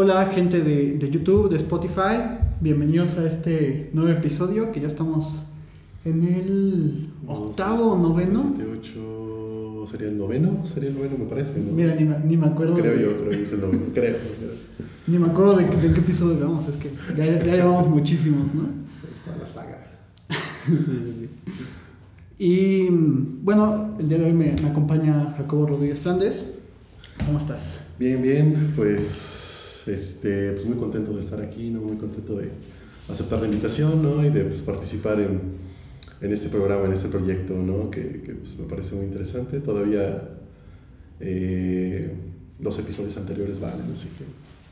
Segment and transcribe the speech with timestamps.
[0.00, 5.42] Hola gente de, de, YouTube, de Spotify, bienvenidos a este nuevo episodio que ya estamos
[6.04, 8.54] en el octavo o noveno.
[8.56, 10.64] 7, ¿Sería el noveno?
[10.64, 11.72] Sería el noveno me parece, ¿no?
[11.72, 12.76] Mira, ni me, ni me acuerdo.
[12.76, 14.16] Creo yo, creo que es el noveno, creo.
[15.08, 18.68] Ni me acuerdo de, de, qué episodio vamos, es que ya, ya llevamos muchísimos, ¿no?
[19.12, 19.84] Está la saga.
[20.28, 21.54] sí, sí, sí.
[22.38, 22.88] Y
[23.42, 26.52] bueno, el día de hoy me, me acompaña Jacobo Rodríguez Flandes.
[27.26, 27.80] ¿Cómo estás?
[27.98, 29.47] Bien, bien, pues,
[29.86, 31.80] este, pues muy contento de estar aquí, ¿no?
[31.80, 32.50] Muy contento de
[33.08, 34.24] aceptar la invitación, ¿no?
[34.24, 35.40] Y de pues, participar en,
[36.20, 37.90] en este programa, en este proyecto, ¿no?
[37.90, 39.60] Que, que pues, me parece muy interesante.
[39.60, 40.30] Todavía
[41.20, 42.12] eh,
[42.60, 44.24] los episodios anteriores valen, así que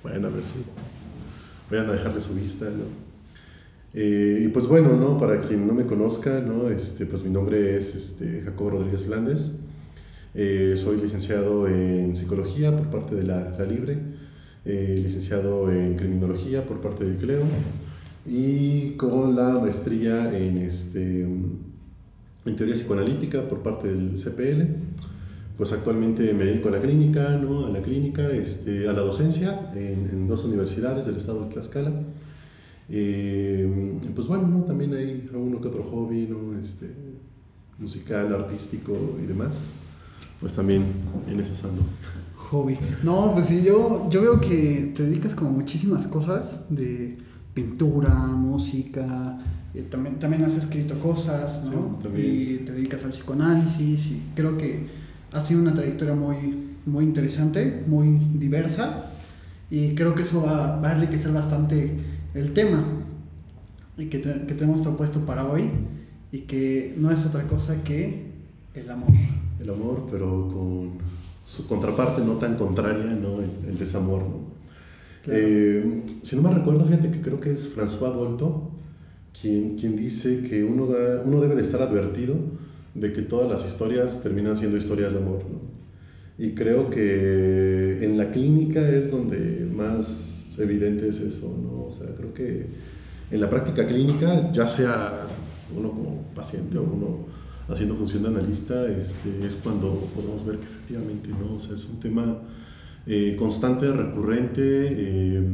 [0.03, 0.57] vayan a ver si
[1.71, 3.07] vayan a dejarle su vista, ¿no?
[3.95, 5.19] Eh, y pues bueno, ¿no?
[5.19, 6.69] Para quien no me conozca, ¿no?
[6.69, 9.53] Este, pues mi nombre es este, Jacobo Rodríguez Flandes.
[10.35, 13.99] Eh, soy licenciado en psicología por parte de la, la Libre,
[14.67, 17.45] eh, licenciado en criminología por parte del CLEO
[18.27, 24.63] y con la maestría en, este, en teoría psicoanalítica por parte del CPL.
[25.57, 27.67] Pues actualmente me dedico a la clínica, ¿no?
[27.67, 31.93] a la clínica, este, a la docencia en, en dos universidades del estado de Tlaxcala.
[32.91, 34.65] Eh, pues bueno, ¿no?
[34.65, 36.59] también hay uno que otro hobby, ¿no?
[36.59, 36.91] este,
[37.79, 39.71] musical, artístico y demás
[40.41, 40.85] pues también
[41.29, 41.83] en ese ando.
[42.51, 42.79] Hobby.
[43.03, 47.17] No, pues sí, yo, yo veo que te dedicas como muchísimas cosas de
[47.55, 49.39] pintura, música,
[49.75, 51.99] eh, también, también has escrito cosas, ¿no?
[52.15, 54.87] Sí, y te dedicas al psicoanálisis y creo que
[55.33, 59.11] ha sido una trayectoria muy, muy interesante, muy diversa
[59.71, 61.97] y creo que eso va, va a enriquecer bastante
[62.35, 62.83] el tema
[63.99, 65.71] y que te, que te hemos propuesto para hoy
[66.31, 68.27] y que no es otra cosa que
[68.75, 69.11] el amor
[69.61, 70.99] el amor, pero con
[71.47, 73.41] su contraparte no tan contraria, ¿no?
[73.41, 74.57] El, el desamor, ¿no?
[75.23, 75.41] Claro.
[75.43, 78.73] Eh, si no me recuerdo, fíjate que creo que es François Dolto
[79.41, 82.37] quien, quien dice que uno, da, uno debe de estar advertido
[82.95, 85.67] de que todas las historias terminan siendo historias de amor, ¿no?
[86.39, 91.87] Y creo que en la clínica es donde más evidente es eso, ¿no?
[91.87, 92.67] O sea, creo que
[93.31, 95.27] en la práctica clínica, ya sea
[95.77, 97.27] uno como paciente o uno
[97.69, 101.57] haciendo función de analista, este, es cuando podemos ver que efectivamente, ¿no?
[101.57, 102.39] O sea, es un tema
[103.07, 105.49] eh, constante, recurrente, eh,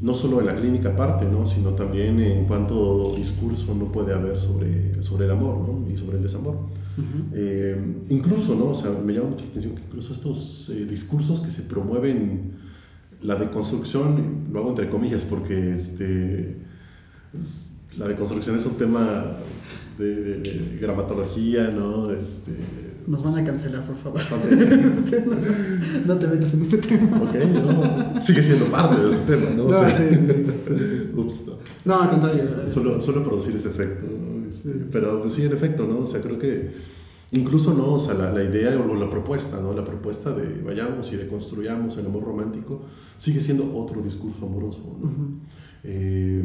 [0.00, 1.46] no solo en la clínica aparte, ¿no?
[1.46, 5.90] Sino también en cuanto discurso no puede haber sobre, sobre el amor, ¿no?
[5.90, 6.56] Y sobre el desamor.
[6.56, 7.30] Uh -huh.
[7.34, 8.70] eh, incluso, ¿no?
[8.70, 12.52] O sea, me llama mucho la atención que incluso estos discursos que se promueven,
[13.22, 16.56] la deconstrucción, lo hago entre comillas porque este,
[17.96, 19.36] la deconstrucción es un tema
[19.98, 22.10] de, de, de, gramatología, ¿no?
[22.12, 22.52] Este...
[23.06, 24.20] Nos van a cancelar, por favor.
[26.06, 27.22] no, te metas en este tema.
[27.22, 28.20] Ok, no.
[28.20, 29.64] Sigue siendo parte de ese tema, ¿no?
[29.64, 31.10] No, o sea, sí, sí, sí, sí.
[31.20, 31.56] Ups, no.
[31.84, 32.02] no.
[32.02, 32.44] al contrario.
[32.68, 34.48] Solo, solo producir ese efecto, ¿no?
[34.48, 34.70] Este.
[34.92, 36.00] Pero pues, sí, en efecto, ¿no?
[36.00, 36.70] O sea, creo que
[37.32, 37.94] incluso, ¿no?
[37.94, 39.72] O sea, la, la idea o la propuesta, ¿no?
[39.72, 42.82] La propuesta de vayamos y deconstruyamos el amor romántico
[43.16, 45.06] sigue siendo otro discurso amoroso, ¿no?
[45.06, 45.38] Uh -huh.
[45.84, 46.42] Eh,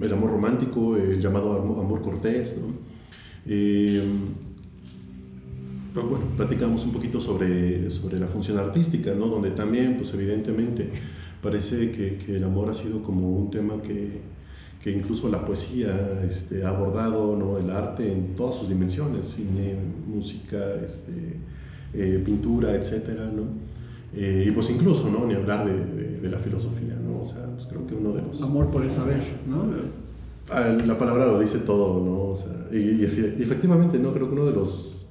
[0.00, 2.72] el amor romántico, el llamado amor, cortés, ¿no?
[3.46, 4.02] Eh,
[5.94, 9.26] pero bueno, platicamos un poquito sobre, sobre la función artística, ¿no?
[9.26, 10.90] Donde también, pues evidentemente,
[11.42, 14.20] parece que, que el amor ha sido como un tema que,
[14.82, 17.58] que incluso la poesía este, ha abordado, ¿no?
[17.58, 19.74] El arte en todas sus dimensiones, cine,
[20.06, 21.12] música, este,
[21.94, 23.44] eh, pintura, etcétera, ¿no?
[24.14, 25.26] Eh, y pues incluso, ¿no?
[25.26, 27.20] Ni hablar de, de, de, la filosofía, ¿no?
[27.20, 28.42] O sea, pues creo que uno de los...
[28.42, 29.64] Amor por el saber, ¿no?
[30.86, 32.32] La palabra lo dice todo, ¿no?
[32.32, 34.14] O sea, y, y, efectivamente, ¿no?
[34.14, 35.10] Creo que uno de los,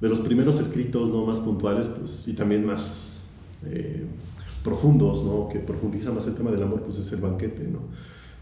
[0.00, 1.26] de los primeros escritos, ¿no?
[1.26, 3.22] Más puntuales, pues, y también más
[3.64, 4.04] eh,
[4.62, 5.48] profundos, ¿no?
[5.48, 7.80] Que profundizan más el tema del amor, pues es el banquete, ¿no?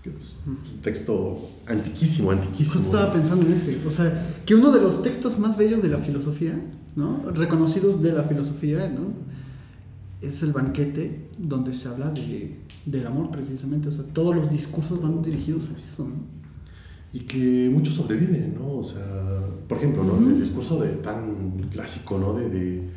[0.02, 2.82] Que es un texto antiquísimo, antiquísimo.
[2.82, 5.88] Justo estaba pensando en ese, o sea, que uno de los textos más bellos de
[5.88, 6.60] la filosofía,
[6.94, 7.20] ¿no?
[7.32, 9.14] Reconocidos de la filosofía, ¿no?
[10.26, 12.56] Es el banquete donde se habla de,
[12.86, 16.14] del amor precisamente, o sea, todos los discursos van dirigidos a eso, ¿no?
[17.12, 18.78] Y que muchos sobreviven, ¿no?
[18.78, 19.04] O sea,
[19.68, 20.14] por ejemplo, ¿no?
[20.14, 20.32] Uh -huh.
[20.32, 22.34] El discurso de, tan clásico, ¿no?
[22.34, 22.90] De, de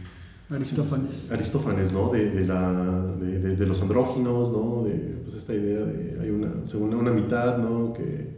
[0.50, 1.30] Aristófanes.
[1.30, 2.10] Aristófanes, ¿no?
[2.10, 4.84] De, de, la, de, los andróginos, ¿no?
[4.86, 4.94] De
[5.24, 7.94] pues esta idea de hay una, según una mitad, ¿no?
[7.94, 8.38] Que,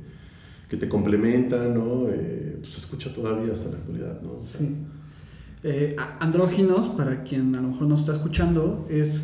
[0.68, 2.10] que te complementa, ¿no?
[2.10, 4.32] Eh, pues se escucha todavía hasta la actualidad, ¿no?
[4.34, 4.76] O sea, sí.
[5.64, 9.24] Eh, andróginos, para quien a lo mejor no está escuchando, es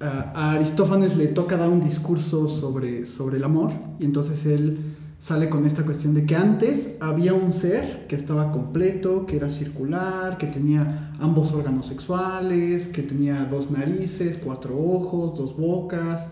[0.00, 4.78] a Aristófanes le toca dar un discurso sobre, sobre el amor y entonces él
[5.18, 9.50] sale con esta cuestión de que antes había un ser que estaba completo, que era
[9.50, 16.28] circular, que tenía ambos órganos sexuales, que tenía dos narices, cuatro ojos, dos bocas,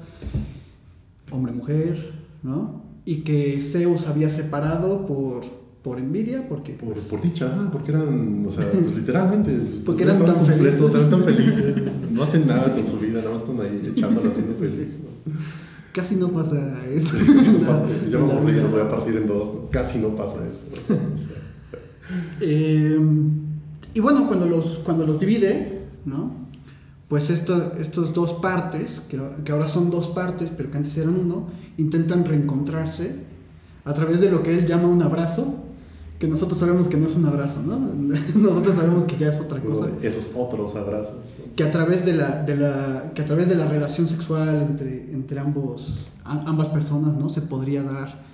[1.33, 2.15] hombre-mujer,
[2.45, 2.83] ¿no?
[3.05, 5.45] Y que Zeus había separado por,
[5.87, 6.73] por envidia, porque...
[6.73, 9.53] Por, por dicha, ah, porque eran, o sea, pues literalmente...
[9.53, 10.93] Pues, porque eran tan felices.
[10.93, 11.75] Eran tan felices,
[12.11, 15.33] no hacen nada con su vida, nada más están ahí echándola, haciendo feliz, ¿no?
[15.93, 17.15] Casi no pasa eso.
[17.25, 17.87] casi no pasa.
[18.11, 19.59] Yo me aburrí, los voy a partir en dos.
[19.71, 20.67] Casi no pasa eso.
[22.41, 22.99] eh,
[23.95, 26.33] y bueno, cuando los, cuando los divide, ¿no?
[27.07, 31.15] Pues esto, estos dos partes, que, que ahora son dos partes, pero que antes eran
[31.17, 31.47] uno,
[31.79, 33.15] intentan reencontrarse
[33.85, 35.63] a través de lo que él llama un abrazo,
[36.19, 37.79] que nosotros sabemos que no es un abrazo, ¿no?
[38.35, 39.89] Nosotros sabemos que ya es otra cosa.
[40.03, 41.15] Esos otros abrazos.
[41.55, 45.13] Que a través de la, de la, que a través de la relación sexual entre,
[45.13, 47.29] entre ambos, ambas personas, ¿no?
[47.29, 48.25] Se podría dar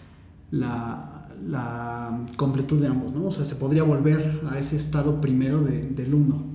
[0.52, 3.26] la, la completud de ambos, ¿no?
[3.26, 6.52] O sea, se podría volver a ese estado primero de, del uno.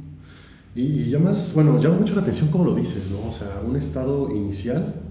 [0.75, 3.27] Y, más, bueno, llama mucho la atención como lo dices, ¿no?
[3.27, 5.01] O sea, un estado inicial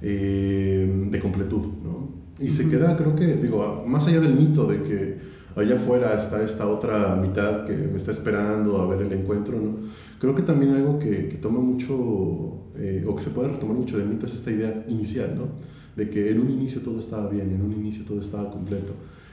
[0.00, 2.08] eh, de completud, ¿no?
[2.38, 6.42] Y se queda, creo que, digo, más allá del mito de que allá afuera está
[6.42, 9.76] esta otra mitad que me está esperando a ver el encuentro, ¿no?
[10.18, 13.98] Creo que también algo que, que toma mucho, eh, o que se puede retomar mucho
[13.98, 15.48] de mito es esta idea inicial, ¿no?
[15.96, 18.92] De que en un inicio todo estaba bien, en un inicio todo estaba completo.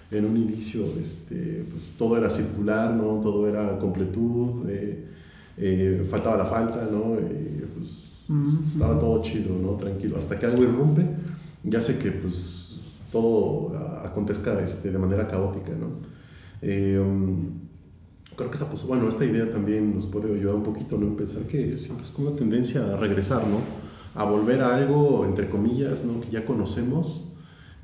[0.10, 3.20] En un inicio este, pues, todo era circular, ¿no?
[3.22, 5.06] Todo era completud, eh,
[5.58, 7.18] eh, faltaba la falta, ¿no?
[7.78, 8.08] pues,
[8.64, 9.72] estaba todo chido, ¿no?
[9.72, 10.18] Tranquilo.
[10.18, 11.06] Hasta que algo irrumpe,
[11.64, 12.57] ya sé que pues
[13.12, 15.88] todo acontezca este, de manera caótica, ¿no?
[16.62, 17.68] Eh, um,
[18.36, 21.08] creo que esta, pues, bueno, esta idea también nos puede ayudar un poquito, ¿no?
[21.08, 23.60] En pensar que siempre es como una tendencia a regresar, ¿no?
[24.16, 26.22] A volver a algo, entre comillas, ¿no?
[26.22, 27.34] Que ya conocemos,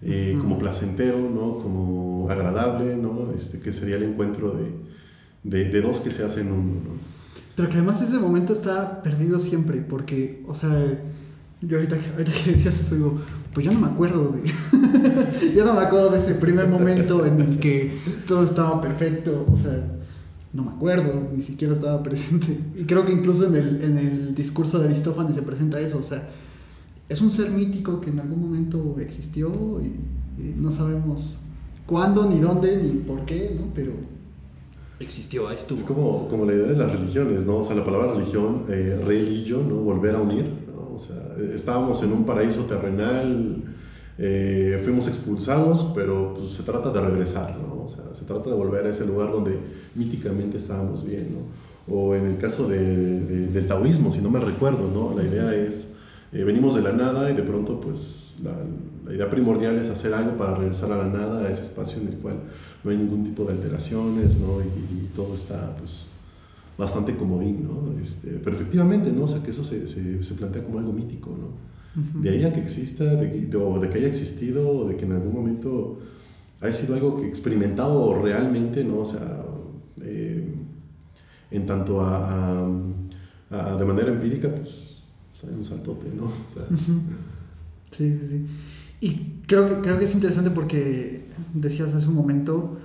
[0.01, 1.59] eh, como placentero, ¿no?
[1.59, 3.31] Como agradable, ¿no?
[3.35, 4.55] Este, que sería el encuentro
[5.43, 7.13] de, de, dos que se hacen uno, ¿no?
[7.55, 10.99] Pero que además ese momento está perdido siempre, porque, o sea,
[11.67, 13.15] yo ahorita, ahorita que decías eso, digo,
[13.53, 14.43] pues yo no me acuerdo de.
[15.55, 17.93] yo no me acuerdo de ese primer momento en el que
[18.27, 19.45] todo estaba perfecto.
[19.51, 19.99] O sea,
[20.51, 22.59] no me acuerdo, ni siquiera estaba presente.
[22.75, 25.99] Y creo que incluso en el, en el discurso de Aristófanes se presenta eso.
[25.99, 26.29] O sea,
[27.07, 29.51] es un ser mítico que en algún momento existió
[29.81, 29.99] y,
[30.57, 31.37] no sabemos
[31.85, 33.67] cuándo, ni dónde, ni por qué, ¿no?
[33.75, 33.91] Pero
[34.99, 35.77] existió, estuvo.
[35.77, 37.57] Es como, como la idea de las religiones, ¿no?
[37.57, 39.75] O sea, la palabra religión, eh, religio, ¿no?
[39.75, 40.62] Volver a unir
[40.95, 41.17] o sea,
[41.53, 43.63] estábamos en un paraíso terrenal,
[44.17, 47.83] eh, fuimos expulsados, pero pues, se trata de regresar, ¿no?
[47.83, 49.57] O sea, se trata de volver a ese lugar donde
[49.95, 51.93] míticamente estábamos bien, ¿no?
[51.93, 55.17] O en el caso de, del taoísmo, si no me recuerdo, ¿no?
[55.17, 55.89] La idea es,
[56.31, 58.51] eh, venimos de la nada y de pronto, pues, la,
[59.05, 62.09] la, idea primordial es hacer algo para regresar a la nada, a ese espacio en
[62.09, 62.35] el cual
[62.83, 64.61] no hay ningún tipo de alteraciones, ¿no?
[64.61, 66.05] Y, y todo está, pues,
[66.77, 67.99] bastante comodín, ¿no?
[67.99, 69.23] Este, pero efectivamente, ¿no?
[69.23, 71.73] O sea, que eso se, se, plantea como algo mítico, ¿no?
[72.19, 75.05] De ahí a que exista, de, de, o de que haya existido, o de que
[75.05, 75.99] en algún momento
[76.59, 78.99] haya sido algo que experimentado realmente, ¿no?
[78.99, 79.45] O sea,
[80.01, 80.55] eh,
[81.51, 82.67] en tanto a,
[83.51, 86.23] a, de manera empírica, pues, pues, hay un saltote, ¿no?
[86.25, 86.63] O sea,
[87.91, 88.45] sí, sí, sí.
[89.01, 92.79] Y creo que, creo que es interesante porque decías hace un momento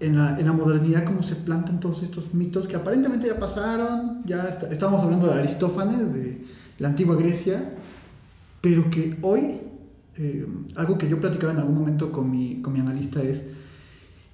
[0.00, 4.22] en la, en la, modernidad cómo se plantan todos estos mitos que aparentemente ya pasaron,
[4.26, 6.40] ya estábamos hablando de Aristófanes, de
[6.78, 7.74] la antigua Grecia,
[8.60, 9.60] pero que hoy,
[10.16, 13.44] eh, algo que yo platicaba en algún momento con mi, con mi analista es,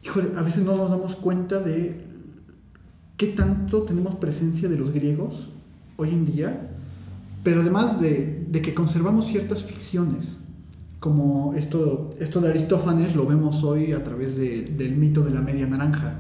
[0.03, 2.01] híjole, a veces no nos damos cuenta de
[3.17, 5.51] qué tanto tenemos presencia de los griegos
[5.97, 6.71] hoy en día,
[7.43, 10.37] pero además de, de que conservamos ciertas ficciones
[11.01, 15.41] como esto, esto de Aristófanes lo vemos hoy a través de, del mito de la
[15.41, 16.15] media naranja.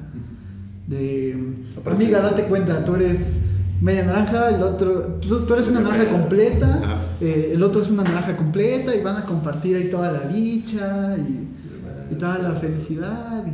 [0.87, 1.37] De,
[1.85, 3.40] amiga, date cuenta, tú eres
[3.80, 8.37] media naranja, el otro, tú, eres una naranja completa, eh, el otro es una naranja
[8.37, 13.45] completa y van a compartir ahí toda la dicha y, y toda la felicidad.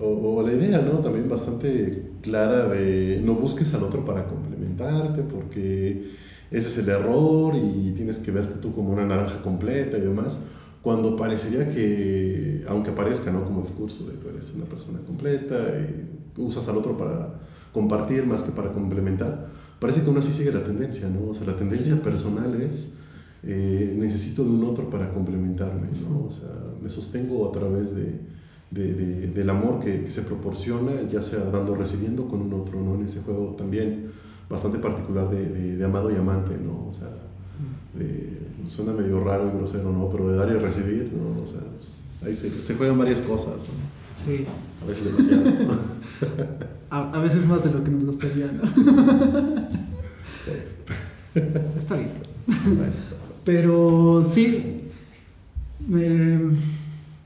[0.00, 0.98] O, o, la idea, ¿no?
[0.98, 6.10] También bastante clara de no busques al otro para complementarte porque
[6.50, 10.40] ese es el error y tienes que verte tú como una naranja completa y demás
[10.82, 13.44] cuando parecería que, aunque aparezca ¿no?
[13.44, 17.40] como discurso de tú eres una persona completa y usas al otro para
[17.72, 19.48] compartir más que para complementar,
[19.78, 21.30] parece que aún así sigue la tendencia, ¿no?
[21.30, 22.94] O sea, la tendencia personal es
[23.44, 26.26] eh, necesito de un otro para complementarme, ¿no?
[26.26, 28.20] O sea, me sostengo a través de,
[28.70, 32.52] de, de, del amor que, que, se proporciona, ya sea dando o recibiendo con un
[32.54, 32.94] otro, ¿no?
[32.94, 34.10] En ese juego también
[34.52, 36.86] bastante particular de, amado y amante, ¿no?
[36.88, 37.08] O sea,
[38.68, 40.08] suena medio raro y grosero, ¿no?
[40.10, 41.42] Pero de dar y recibir, ¿no?
[41.42, 43.68] O sea, pues, Ahí se, se juegan varias cosas.
[44.24, 44.46] Sí.
[44.80, 45.66] A veces demasiadas.
[46.90, 48.62] a, a, veces más de lo que nos gustaría, ¿no?
[51.78, 52.10] Está bien.
[53.44, 54.82] Pero sí,
[55.88, 56.38] me,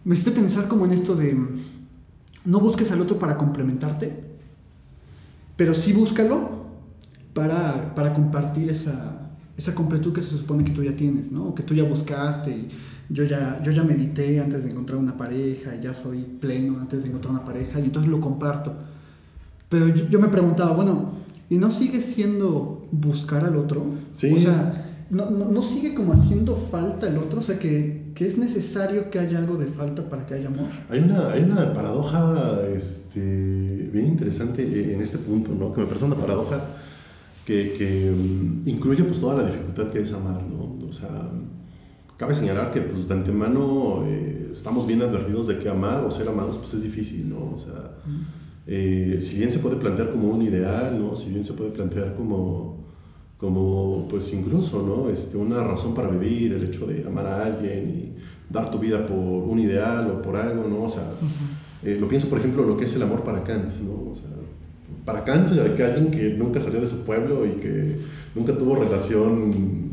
[0.04, 1.36] me hiciste pensar como en esto de
[2.44, 4.14] no busques al otro para complementarte,
[5.56, 6.64] pero sí búscalo
[7.34, 9.25] para, para compartir esa,
[9.56, 11.46] esa completud que se supone que tú ya tienes, ¿no?
[11.46, 12.68] O que tú ya buscaste y
[13.08, 17.02] yo ya, yo ya medité antes de encontrar una pareja, y ya soy pleno antes
[17.02, 18.74] de encontrar una pareja y entonces lo comparto.
[19.68, 21.12] Pero yo, yo me preguntaba, bueno,
[21.48, 23.84] ¿y no sigue siendo buscar al otro?
[24.12, 24.32] Sí.
[24.32, 28.26] O sea, no, no, no, sigue como haciendo falta el otro, o sea, que, que,
[28.26, 30.66] es necesario que haya algo de falta para que haya amor.
[30.90, 35.72] Hay una, hay una paradoja este, bien interesante en este punto, ¿no?
[35.72, 36.60] Que me parece una paradoja
[37.46, 40.76] que, que um, incluye pues toda la dificultad que es amar, ¿no?
[40.86, 41.30] O sea,
[42.16, 46.28] cabe señalar que pues de antemano eh, estamos bien advertidos de que amar o ser
[46.28, 47.52] amados pues es difícil, ¿no?
[47.54, 47.96] O sea,
[48.66, 51.14] eh, si bien se puede plantear como un ideal, ¿no?
[51.14, 52.84] Si bien se puede plantear como
[53.38, 55.10] como pues incluso, ¿no?
[55.10, 59.06] Este, una razón para vivir, el hecho de amar a alguien y dar tu vida
[59.06, 60.84] por un ideal o por algo, ¿no?
[60.84, 61.88] O sea, uh -huh.
[61.88, 64.10] eh, lo pienso, por ejemplo, lo que es el amor para Kant, ¿no?
[64.10, 64.30] O sea,
[65.04, 67.96] para Kant, que alguien que nunca salió de su pueblo y que
[68.34, 69.90] nunca tuvo relación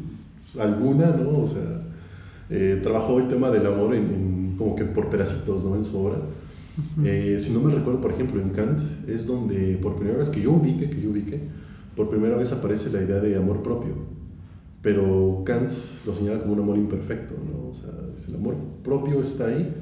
[0.60, 1.40] alguna, ¿no?
[1.44, 1.84] O sea,
[2.50, 5.76] eh, trabajó el tema del amor en, en, como que por pedacitos, ¿no?
[5.76, 6.18] En su obra.
[6.18, 7.08] Uh -huh.
[7.08, 10.42] eh, si no me recuerdo, por ejemplo, en Kant, es donde por primera vez que
[10.42, 11.40] yo ubique, que yo ubique,
[11.96, 13.94] por primera vez aparece la idea de amor propio.
[14.82, 15.72] Pero Kant
[16.06, 17.70] lo señala como un amor imperfecto, ¿no?
[17.70, 17.92] O sea,
[18.28, 19.74] el amor propio está ahí,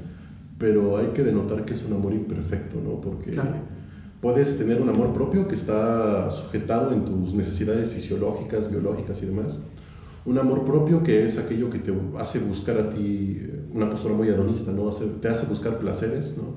[0.58, 3.00] pero hay que denotar que es un amor imperfecto, ¿no?
[3.00, 3.56] Porque claro.
[4.22, 9.58] Puedes tener un amor propio que está sujetado en tus necesidades fisiológicas, biológicas y demás.
[10.24, 13.42] Un amor propio que es aquello que te hace buscar a ti
[13.74, 14.88] una postura muy hedonista, ¿no?
[15.20, 16.54] Te hace buscar placeres, ¿no?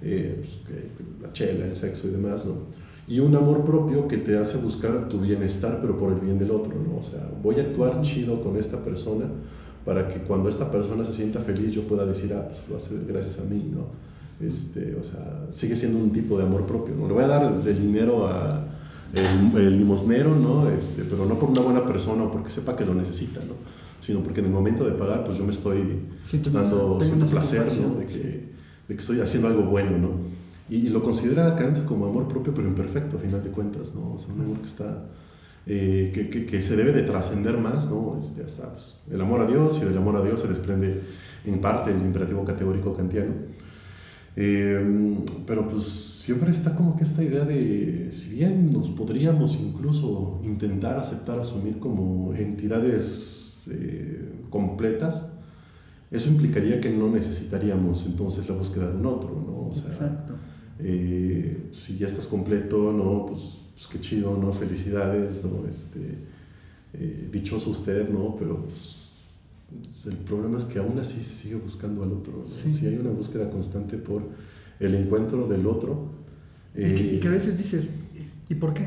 [0.00, 2.82] Eh, pues, la chela, el sexo y demás, ¿no?
[3.08, 6.50] y un amor propio que te hace buscar tu bienestar, pero por el bien del
[6.50, 6.98] otro, ¿no?
[6.98, 9.26] O sea, voy a actuar chido con esta persona
[9.84, 13.04] para que cuando esta persona se sienta feliz yo pueda decir, ah, pues lo hace
[13.06, 14.11] gracias a mí, ¿no?
[14.40, 17.06] Este, o sea, sigue siendo un tipo de amor propio, ¿no?
[17.06, 18.72] Le voy a dar el dinero a
[19.12, 20.68] el, el limosnero, ¿no?
[20.70, 23.54] Este, pero no por una buena persona o porque sepa que lo necesita, ¿no?
[24.00, 26.00] Sino porque en el momento de pagar, pues yo me estoy
[26.50, 27.98] dando cierto placer, ¿no?
[27.98, 28.18] De que,
[28.88, 30.10] de que estoy haciendo algo bueno, ¿no?
[30.68, 34.14] Y, y, lo considera Kant como amor propio, pero imperfecto, a final de cuentas, ¿no?
[34.14, 35.04] O sea, un amor que está,
[35.66, 38.16] eh, que, que, que, se debe de trascender más, ¿no?
[38.18, 41.02] Este, hasta pues, el amor a Dios, y del amor a Dios se desprende
[41.44, 43.32] en parte el imperativo categórico kantiano.
[44.34, 50.40] Eh, pero pues siempre está como que esta idea de, si bien nos podríamos incluso
[50.44, 55.32] intentar aceptar, asumir como entidades eh, completas,
[56.10, 59.68] eso implicaría que no necesitaríamos entonces la búsqueda de un otro, ¿no?
[59.68, 60.34] O sea, Exacto.
[60.78, 63.26] Eh, si ya estás completo, ¿no?
[63.26, 64.52] Pues, pues, qué chido, ¿no?
[64.52, 65.66] Felicidades, ¿no?
[65.66, 66.00] Este,
[66.94, 68.36] eh, dichoso usted, ¿no?
[68.36, 69.01] Pero pues,
[70.06, 72.38] el problema es que aún así se sigue buscando al otro.
[72.38, 72.46] ¿no?
[72.46, 72.70] Sí.
[72.70, 74.22] Si hay una búsqueda constante por
[74.80, 76.10] el encuentro del otro.
[76.74, 77.86] Eh, y, que, y, que, a veces dices,
[78.48, 78.86] ¿y por qué?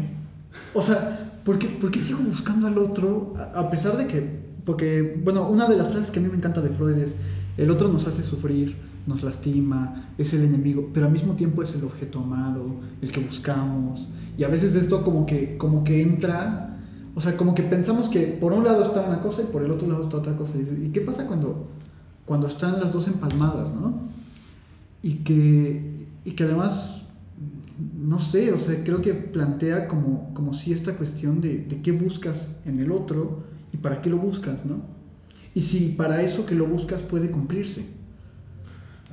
[0.74, 4.46] O sea, ¿por qué, por qué sigo buscando al otro a, a pesar de que
[4.66, 7.16] porque, bueno, una de las frases que a mí me encanta de Freud es,
[7.56, 8.76] el otro nos hace sufrir,
[9.06, 12.66] nos lastima, es el enemigo, pero al mismo tiempo es el objeto amado,
[13.02, 14.10] el que buscamos.
[14.38, 16.75] Y a veces esto como que, como que entra,
[17.16, 19.72] o sea, como que pensamos que por un lado está una cosa y por el
[19.72, 20.58] otro lado está otra cosa.
[20.58, 21.68] ¿Y qué pasa cuando,
[22.26, 24.02] cuando están las dos empalmadas, no?
[25.02, 25.94] Y que,
[26.26, 27.04] y que además,
[27.96, 31.94] no sé, o sea, creo que plantea como, como si esta cuestión de, de qué
[31.94, 34.82] buscas en el otro y para qué lo buscas, ¿no?
[35.54, 37.86] Y si para eso que lo buscas puede cumplirse.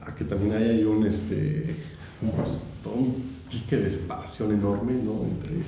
[0.01, 1.77] Ah, que también hay un, este,
[2.21, 3.15] un
[3.49, 5.23] pique de separación enorme, ¿no?
[5.23, 5.63] Entre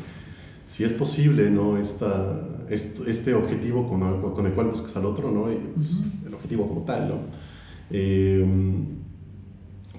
[0.66, 1.76] si es posible, ¿no?
[1.76, 5.50] Esta, este, objetivo con el, con el, cual buscas al otro, ¿no?
[5.52, 6.26] Y, pues, uh -huh.
[6.26, 7.14] El objetivo como tal, ¿no?
[7.90, 8.46] Eh,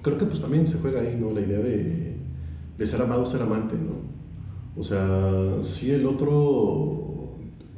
[0.02, 1.32] creo que pues también se juega ahí, ¿no?
[1.32, 2.16] La idea de,
[2.76, 4.06] de ser amado, ser amante, ¿no?
[4.78, 7.06] O sea, si el otro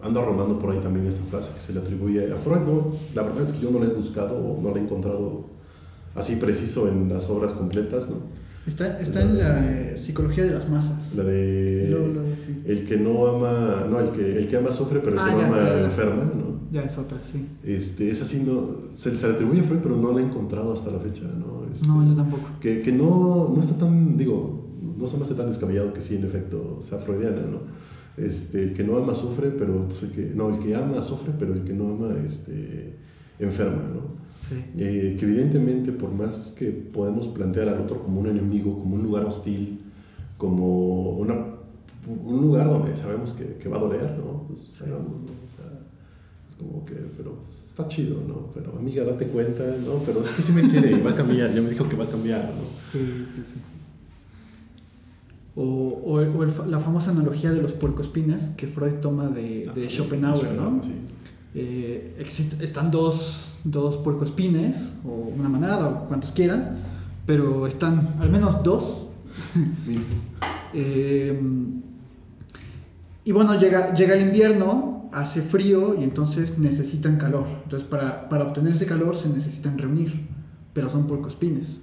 [0.02, 2.60] anda rondando por ahí también esta frase que se le atribuye a Freud.
[2.60, 5.46] No, la verdad es que yo no la he buscado o no la he encontrado
[6.14, 8.16] así preciso en las obras completas, ¿no?
[8.68, 11.14] Está, está en la psicología de las masas.
[11.14, 12.62] La de lo, lo, sí.
[12.66, 15.36] el que no ama, no, el que, el que ama sufre, pero el ah, que
[15.36, 16.60] no ama ya, enferma, ¿no?
[16.70, 17.48] Ya es otra, sí.
[17.64, 20.74] Este, es así, no, se, se le atribuye a Freud, pero no la he encontrado
[20.74, 21.64] hasta la fecha, ¿no?
[21.72, 22.46] Este, no, yo tampoco.
[22.60, 24.66] Que, que no, no está tan, digo,
[24.98, 27.60] no se me hace tan descabellado que sí, en efecto, sea freudiana, ¿no?
[28.22, 31.32] Este, el que no ama sufre, pero pues el que, no, el que ama sufre,
[31.38, 32.98] pero el que no ama este,
[33.38, 34.27] enferma, ¿no?
[34.76, 39.02] Eh, que evidentemente por más que podemos plantear al otro como un enemigo, como un
[39.02, 39.80] lugar hostil,
[40.38, 41.34] como una,
[42.06, 44.44] un lugar donde sabemos que, que va a doler, ¿no?
[44.46, 44.70] Pues,
[46.48, 48.50] es como que, pero pues, está chido, ¿no?
[48.54, 50.02] Pero amiga, date cuenta, ¿no?
[50.06, 52.04] Pero es que sí me quiere y va a cambiar, ya me dijo que va
[52.04, 52.62] a cambiar, ¿no?
[52.90, 53.60] Sí, sí, sí.
[55.54, 59.90] O, o, o la famosa analogía de los puercoespines que Freud toma de, de ah,
[59.90, 60.80] Schopenhauer, ¿no?
[60.82, 60.92] Sí.
[61.54, 62.24] Eh,
[62.60, 66.76] están dos, dos puercoespines, o una manada, o cuantos quieran,
[67.26, 69.10] pero están al menos dos.
[70.74, 71.40] eh,
[73.24, 77.46] y bueno, llega, llega el invierno hace frío y entonces necesitan calor.
[77.64, 80.26] Entonces para, para obtener ese calor se necesitan reunir,
[80.72, 81.80] pero son puercoespines.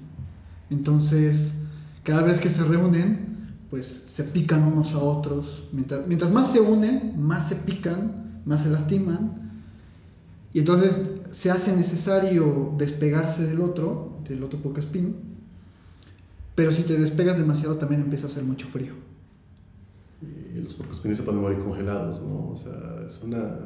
[0.70, 1.56] Entonces,
[2.04, 3.36] cada vez que se reúnen,
[3.70, 5.66] pues se pican unos a otros.
[5.72, 9.52] Mientras, mientras más se unen, más se pican, más se lastiman.
[10.54, 10.98] Y entonces
[11.36, 15.16] se hace necesario despegarse del otro, del otro puercoespín.
[16.56, 18.94] Pero si te despegas demasiado también empieza a hacer mucho frío
[20.56, 22.52] y los puercoespines se pueden morir congelados, ¿no?
[22.52, 23.58] O sea, es una,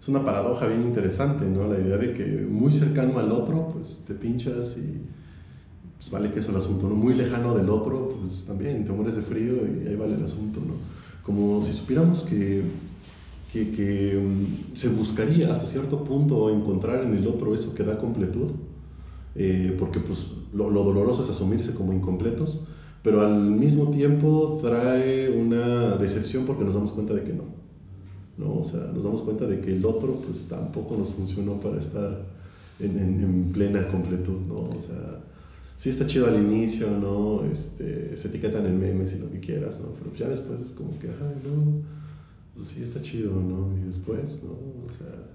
[0.00, 1.68] es una paradoja bien interesante, ¿no?
[1.68, 5.02] La idea de que muy cercano al otro, pues te pinchas y
[5.96, 6.96] pues vale que es el asunto, ¿no?
[6.96, 10.58] Muy lejano del otro, pues también te mueres de frío y ahí vale el asunto,
[10.58, 10.74] ¿no?
[11.22, 12.64] Como si supiéramos que,
[13.54, 17.98] que, que um, se buscaría hasta cierto punto encontrar en el otro eso que da
[17.98, 18.50] completud,
[19.36, 22.62] eh, porque pues lo, lo doloroso es asumirse como incompletos,
[23.04, 27.44] pero al mismo tiempo trae una decepción porque nos damos cuenta de que no.
[28.38, 28.58] ¿no?
[28.58, 32.26] O sea, nos damos cuenta de que el otro pues tampoco nos funcionó para estar
[32.80, 34.56] en, en, plena completud, ¿no?
[34.56, 35.20] O sea,
[35.76, 37.44] sí está chido al inicio, ¿no?
[37.44, 39.90] Este, se etiquetan en memes y lo que quieras, ¿no?
[39.90, 42.03] Pero ya después es como que, ay, no,
[42.54, 43.76] pues sí está chido, ¿no?
[43.76, 44.52] Y después, ¿no?
[44.52, 45.30] O sea...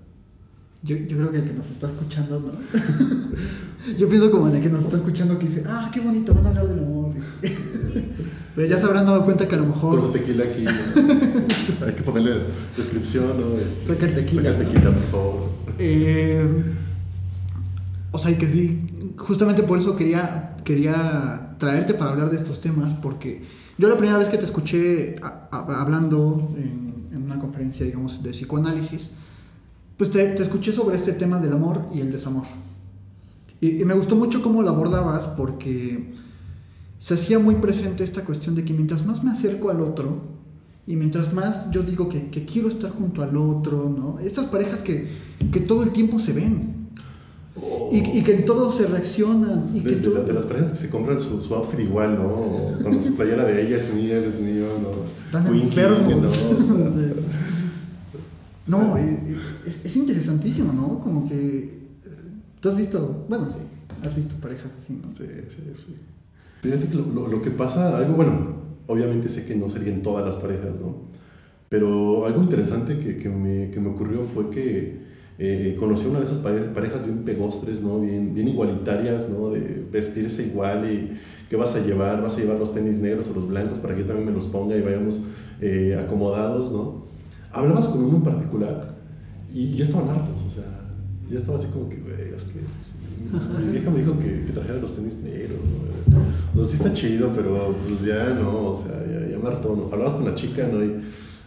[0.81, 2.51] Yo, yo creo que el que nos está escuchando, ¿no?
[3.97, 6.45] yo pienso como en el que nos está escuchando que dice, ah, qué bonito, van
[6.45, 7.13] a hablar del amor.
[8.55, 9.99] Pero ya se habrán dado cuenta que a lo mejor.
[9.99, 10.65] Por tequila aquí.
[11.85, 12.41] Hay que ponerle
[12.75, 13.57] descripción, ¿no?
[13.57, 14.51] Este, saca el tequila.
[14.51, 15.49] Saca el tequila, por favor.
[15.77, 16.63] Eh,
[18.11, 18.79] o sea, que sí,
[19.17, 23.43] justamente por eso quería, quería traerte para hablar de estos temas, porque
[23.77, 25.15] yo la primera vez que te escuché
[25.51, 29.09] hablando en, en, una conferencia, digamos, de psicoanálisis,
[29.97, 32.45] pues te, te, escuché sobre este tema del amor y el desamor.
[33.61, 36.13] Y, y me gustó mucho cómo lo abordabas, porque
[36.99, 40.39] se hacía muy presente esta cuestión de que mientras más me acerco al otro
[40.89, 44.19] y mientras más yo digo que, que quiero estar junto al otro, ¿no?
[44.19, 45.07] Estas parejas que,
[45.51, 46.88] que todo el tiempo se ven.
[47.91, 49.71] Y, y, que en todo se reaccionan.
[49.73, 52.83] Y de, que de, de, las parejas que se compran su, su outfit igual, ¿no?
[52.83, 55.05] Con su playera de ella es mía, es mío, ¿no?
[55.25, 56.39] Están enfermos.
[58.67, 60.99] No, no es, es, interesantísimo, ¿no?
[60.99, 61.79] Como que...
[62.59, 63.59] Tú has visto, bueno, sí,
[64.03, 65.09] has visto parejas así, ¿no?
[65.11, 65.95] Sí, sí, sí.
[66.61, 70.35] Fíjate que lo, lo, que pasa, algo bueno, obviamente sé que no serían todas las
[70.35, 71.09] parejas, ¿no?
[71.69, 74.98] Pero algo interesante que, que, me, que me, ocurrió fue que
[75.41, 78.01] eh, conocí a una de esas parejas bien pegostres, ¿no?
[78.01, 79.49] Bien, bien igualitarias, ¿no?
[79.49, 81.17] De vestirse igual y
[81.49, 84.01] qué vas a llevar, vas a llevar los tenis negros o los blancos para que
[84.01, 85.21] yo también me los ponga y vayamos
[85.61, 87.05] eh, acomodados, ¿no?
[87.53, 88.95] Hablabas con uno en particular
[89.49, 90.65] y ya estaban hartos, o sea,
[91.31, 92.59] ya estaba así como que, güey, es que
[93.63, 95.59] mi vieja me dijo que, que trajera los tenis negros,
[96.07, 96.19] ¿no?
[96.53, 99.85] Pues sí está chido, pero pues ya no, o sea, ya, ya me hartó, ¿no?
[99.85, 100.83] Hablabas con la chica, ¿no?
[100.83, 101.01] Y,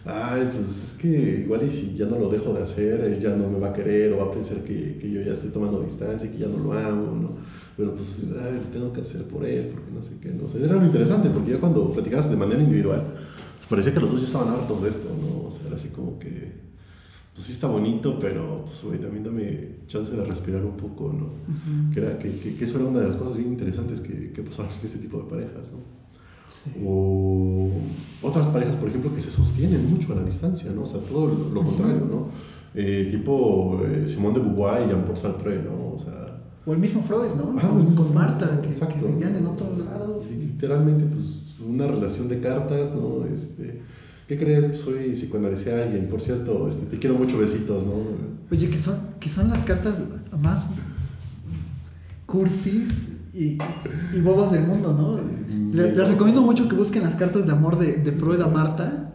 [0.05, 3.35] ay, pues es que igual y si ya no lo dejo de hacer, él ya
[3.35, 5.81] no me va a querer o va a pensar que, que yo ya estoy tomando
[5.81, 7.29] distancia y que ya no lo amo, ¿no?
[7.75, 10.63] Pero pues, ay, tengo que hacer por él, porque no sé qué, no sé.
[10.63, 13.01] Era muy interesante, porque ya cuando platicabas de manera individual,
[13.55, 15.47] pues parecía que los dos ya estaban hartos de esto, ¿no?
[15.47, 16.63] O sea, era así como que
[17.33, 21.25] pues sí está bonito, pero pues güey, también dame chance de respirar un poco, ¿no?
[21.25, 21.93] Uh -huh.
[21.93, 24.43] que, era, que, que, que, eso era una de las cosas bien interesantes que, que
[24.43, 25.79] pasaban en ese tipo de parejas, ¿no?
[26.63, 26.83] Sí.
[26.85, 27.69] O
[28.21, 30.83] otras parejas, por ejemplo, que se sostienen mucho a la distancia, ¿no?
[30.83, 32.27] O sea, todo lo, contrario, ¿no?
[32.75, 35.93] Eh, tipo eh, Simón de Beauvoir y Jean-Paul Sartre, ¿no?
[35.93, 36.41] O sea...
[36.65, 37.53] O el mismo Freud, ¿no?
[37.57, 40.23] Ah, con, con Marta, que, que vivían en otros lados.
[40.27, 43.25] Sí, literalmente, pues, una relación de cartas, ¿no?
[43.25, 43.81] Este
[44.27, 44.65] ¿Qué crees?
[44.65, 46.07] Pues soy psicoanalista a alguien.
[46.07, 47.93] Por cierto, este, te quiero mucho, besitos, ¿no?
[48.51, 49.95] Oye, que son, que son las cartas
[50.41, 50.67] más
[52.25, 53.57] cursis y,
[54.13, 55.19] y bobas del mundo, ¿no?
[55.73, 59.13] Mm, les, recomiendo mucho que busquen las cartas de amor de, de Freud a Marta.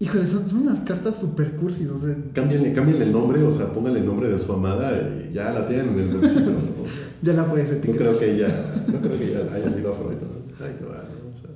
[0.00, 2.16] Híjole, son, son unas cartas super cursis, o sea...
[2.32, 4.90] Cámbienle, cámbienle el nombre, o sea, pónganle el nombre de su amada
[5.30, 6.58] y ya la tienen en el bolsillo, ¿no?
[7.22, 8.06] ya la puedes etiquetar.
[8.06, 10.64] No creo que ella, no creo que ella haya ido a Freud, ¿no?
[10.64, 10.88] Ay, ¿no?
[10.88, 11.50] O sea...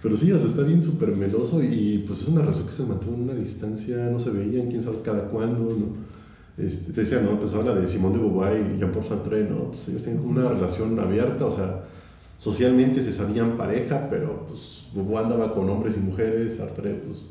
[0.00, 2.84] Pero sí, o sea, está bien súper meloso y pues es una relación que se
[2.84, 6.12] mantuvo en una distancia, no se veían, quién sabe cada cuándo, ¿no?
[6.56, 7.38] Este, te decía, ¿no?
[7.38, 9.70] Pues habla de Simón de Beauvoir y Jean-Paul Sartre, ¿no?
[9.70, 11.82] Pues ellos tienen una relación abierta, o sea,
[12.42, 17.26] socialmente se sabían pareja, pero pues Beauvoir andaba con hombres y mujeres, Sartre, pues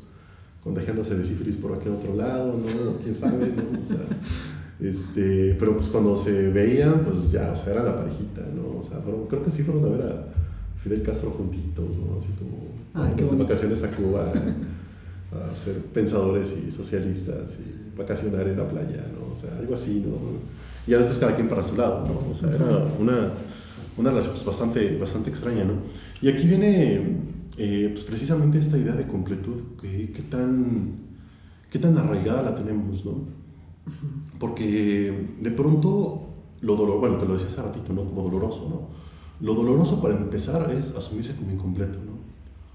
[0.64, 2.96] contagiándose de sífilis por aquel otro lado, ¿no?
[3.02, 3.82] ¿Quién sabe, ¿no?
[3.82, 3.98] O sea,
[4.80, 8.80] este, pero pues cuando se veían, pues ya, o sea, era la parejita, ¿no?
[8.80, 10.24] O sea, fueron, creo que sí fueron a ver a
[10.78, 12.18] Fidel Castro juntitos, ¿no?
[12.18, 13.44] Así como Ay, de bonito.
[13.44, 19.30] vacaciones a Cuba, a ser pensadores y socialistas y vacacionar en la playa, ¿no?
[19.30, 20.16] O sea, algo así, ¿no?
[20.86, 22.30] Y ya después cada quien para su lado, ¿no?
[22.30, 22.66] O sea, era
[22.98, 23.28] una,
[23.96, 25.74] una relación pues, bastante, bastante extraña, ¿no?
[26.20, 27.18] Y aquí viene
[27.58, 30.92] eh, pues, precisamente esta idea de completud, que, qué tan,
[31.70, 33.24] qué tan arraigada la tenemos, ¿no?
[34.38, 36.28] Porque de pronto
[36.60, 38.04] lo dolor, bueno, te lo decía hace ratito, ¿no?
[38.04, 39.02] Como doloroso, ¿no?
[39.44, 42.12] Lo doloroso para empezar es asumirse como incompleto, ¿no?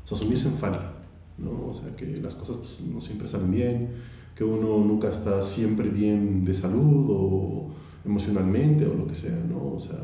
[0.04, 0.94] O sea, asumirse en falta,
[1.38, 1.68] ¿no?
[1.70, 3.90] O sea, que las cosas pues, no siempre salen bien,
[4.36, 7.70] que uno nunca está siempre bien de salud o
[8.06, 9.74] emocionalmente o lo que sea, ¿no?
[9.74, 9.98] O sea,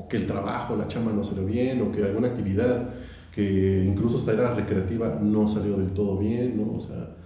[0.00, 2.90] o que el trabajo, la chama no salió bien, o que alguna actividad
[3.34, 6.74] que incluso hasta era recreativa no salió del todo bien, ¿no?
[6.76, 7.16] O sea,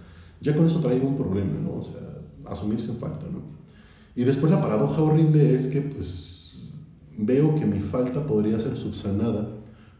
[0.41, 1.79] ya con eso trae un problema, ¿no?
[1.79, 3.39] O sea, asumirse en falta, ¿no?
[4.15, 6.69] Y después la paradoja horrible es que, pues,
[7.17, 9.49] veo que mi falta podría ser subsanada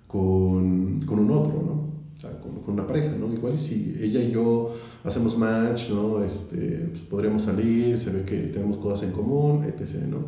[0.08, 1.86] con, con un otro, ¿no?
[2.16, 3.34] O sea, con, con, una pareja, ¿no?
[3.34, 6.24] Igual si ella y yo hacemos match, ¿no?
[6.24, 10.20] Este, pues podríamos salir, se ve que tenemos cosas en común, etc., ¿no?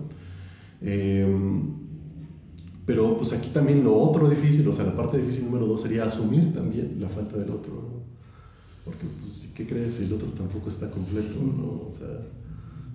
[0.82, 1.26] Eh,
[2.88, 6.06] pero pues aquí también lo otro difícil, o sea, la parte difícil número dos sería
[6.06, 7.97] asumir también la falta del otro, ¿no?
[8.86, 10.00] Porque, pues, ¿qué crees?
[10.00, 11.89] El otro tampoco está completo, ¿no?
[11.89, 12.08] O sea,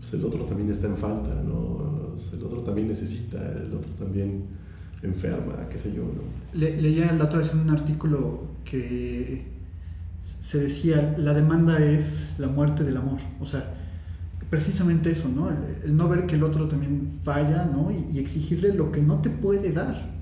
[0.01, 2.15] pues el otro también está en falta, ¿no?
[2.15, 4.45] Pues, el otro también necesita, el otro también
[5.03, 6.59] enferma, qué sé yo, ¿no?
[6.59, 9.45] Le, leía la otra vez en un artículo que
[10.41, 13.75] se decía, la demanda es la muerte del amor, o sea,
[14.53, 15.49] precisamente eso, ¿no?
[15.49, 17.91] El, no ver que el otro también falla, ¿no?
[17.91, 20.13] Y, exigirle lo que no te puede dar.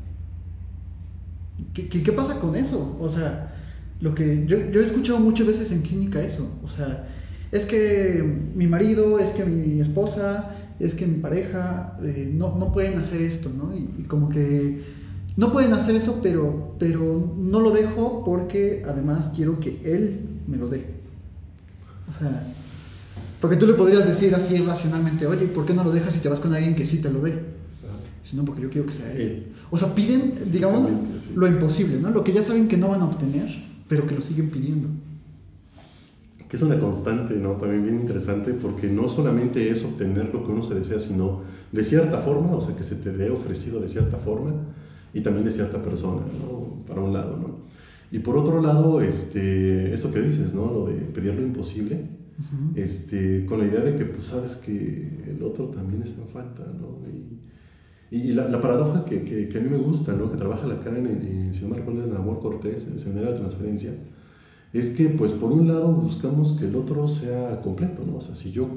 [1.75, 2.97] ¿Qué, ¿Qué, qué, pasa con eso?
[3.01, 3.53] O sea,
[4.01, 7.09] lo que yo, yo he escuchado muchas veces en clínica eso, o sea,
[7.51, 8.23] es que
[8.55, 13.23] mi marido, es que mi esposa, es que mi pareja eh, no, no, pueden hacer
[13.23, 13.77] esto, ¿no?
[13.77, 14.81] Y, y, como que
[15.37, 20.57] no pueden hacer eso, pero, pero no lo dejo porque además quiero que él me
[20.57, 20.85] lo dé.
[22.09, 22.47] O sea,
[23.41, 26.29] porque tú le podrías decir así racionalmente, oye, ¿por qué no lo dejas si te
[26.29, 27.35] vas con alguien que sí te lo dé?
[28.23, 29.47] Si no, porque yo quiero que sea él.
[29.71, 31.33] O sea, piden, digamos, sí.
[31.35, 32.11] lo imposible, ¿no?
[32.11, 33.49] Lo que ya saben que no van a obtener,
[33.89, 34.89] pero que lo siguen pidiendo
[36.51, 37.53] que es una constante, ¿no?
[37.53, 41.85] También bien interesante, porque no solamente es obtener lo que uno se desea, sino de
[41.85, 44.53] cierta forma, o sea, que se te dé ofrecido de cierta forma,
[45.15, 46.85] y también de cierta persona, ¿no?
[46.89, 47.61] Para un lado, ¿no?
[48.11, 50.73] Y por otro lado, este, esto que dices, ¿no?
[50.73, 52.05] Lo de pedir lo imposible,
[52.41, 52.79] uh -huh.
[52.79, 56.65] este, con la idea de que, pues, sabes que el otro también está en falta,
[56.65, 56.99] ¿no?
[57.09, 57.41] Y,
[58.17, 60.31] y la, la, paradoja que, que, a mí me gusta, ¿no?
[60.31, 63.39] Que trabaja la cara en, en si no me recuerdo, Amor Cortés, en Seminario de
[63.39, 63.93] Transferencia,
[64.73, 68.17] es que pues por un lado buscamos que el otro sea completo, ¿no?
[68.17, 68.69] O sea, si yo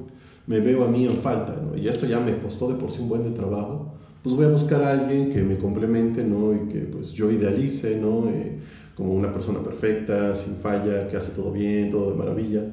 [0.48, 1.78] me veo a mí en falta, ¿no?
[1.78, 4.50] Y esto ya me costó de por sí un buen de trabajo, pues voy a
[4.50, 6.54] buscar a alguien que me complemente, ¿no?
[6.54, 8.28] Y que pues yo idealice, ¿no?
[8.30, 8.60] Eh,
[8.96, 12.64] como una persona perfecta, sin falla, que hace todo bien, todo de maravilla.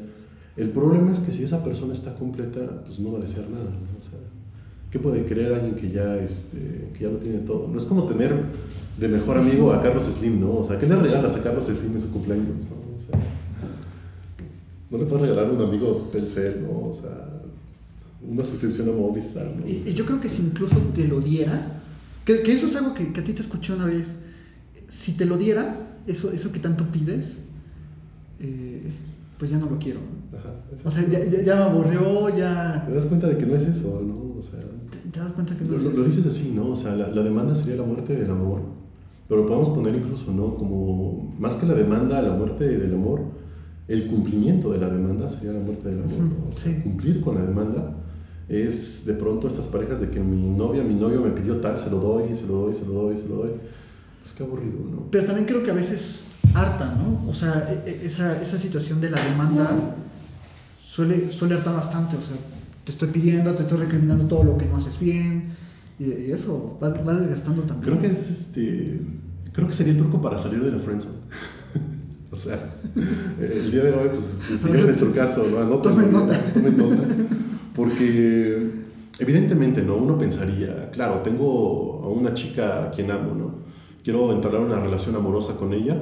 [0.56, 3.64] El problema es que si esa persona está completa, pues no va a desear nada,
[3.64, 3.98] ¿no?
[3.98, 4.18] O sea,
[4.90, 7.68] ¿qué puede creer alguien que ya, este, que ya lo tiene todo?
[7.68, 8.34] No es como tener
[8.98, 10.56] de mejor amigo a Carlos Slim, ¿no?
[10.56, 12.76] O sea, ¿qué le regalas a Carlos Slim en su cumpleaños, ¿no?
[12.76, 12.90] O
[14.90, 16.88] no le puedes regalar un amigo Telcel, ¿no?
[16.88, 17.28] O sea,
[18.28, 19.66] una suscripción a Movistar, ¿no?
[19.66, 21.80] Y yo creo que si incluso te lo diera,
[22.24, 24.16] que, que eso es algo que, que, a ti te escuché una vez,
[24.88, 25.76] si te lo diera,
[26.08, 27.38] eso, eso que tanto pides,
[28.40, 28.82] eh,
[29.40, 30.00] pues ya no lo quiero.
[30.38, 30.52] Ajá,
[30.84, 32.84] o sea, ya, ya, ya, me aburrió, ya...
[32.86, 34.38] Te das cuenta de que no es eso, ¿no?
[34.38, 35.98] O sea, te, te das cuenta que no lo, es lo, eso.
[36.00, 36.68] lo dices así, ¿no?
[36.70, 38.60] O sea, la, la demanda sería la muerte del amor,
[39.26, 40.56] pero podemos poner incluso, ¿no?
[40.56, 43.22] Como más que la demanda la muerte del amor,
[43.88, 46.18] el cumplimiento de la demanda sería la muerte del amor.
[46.20, 46.48] ¿no?
[46.50, 46.80] O sea, Sí.
[46.82, 47.96] Cumplir con la demanda
[48.46, 51.90] es de pronto estas parejas de que mi novia, mi novio me pidió tal, se
[51.90, 53.50] lo doy, se lo doy, se lo doy, se lo doy.
[54.22, 55.06] Pues qué aburrido, ¿no?
[55.10, 56.24] Pero también creo que a veces
[56.54, 57.28] harta, ¿no?
[57.28, 59.70] O sea, e- e- esa, esa situación de la demanda
[60.82, 62.16] suele, suele hartar bastante.
[62.16, 62.36] O sea,
[62.84, 65.54] te estoy pidiendo, te estoy recriminando todo lo que no haces bien.
[65.98, 67.98] Y, y eso va, va desgastando también.
[67.98, 69.00] Creo que es este.
[69.52, 71.16] Creo que sería el truco para salir de la friendzone.
[72.30, 72.58] o sea,
[73.40, 75.58] el día de hoy, pues, si siguen el trucazo, ¿no?
[75.58, 76.20] Anoten, Tomen ¿no?
[76.20, 76.52] nota.
[76.52, 76.96] Tomen nota.
[77.74, 78.72] Porque,
[79.18, 79.96] evidentemente, ¿no?
[79.96, 83.54] Uno pensaría, claro, tengo a una chica a quien amo, ¿no?
[84.02, 85.96] Quiero entablar una relación amorosa con ella,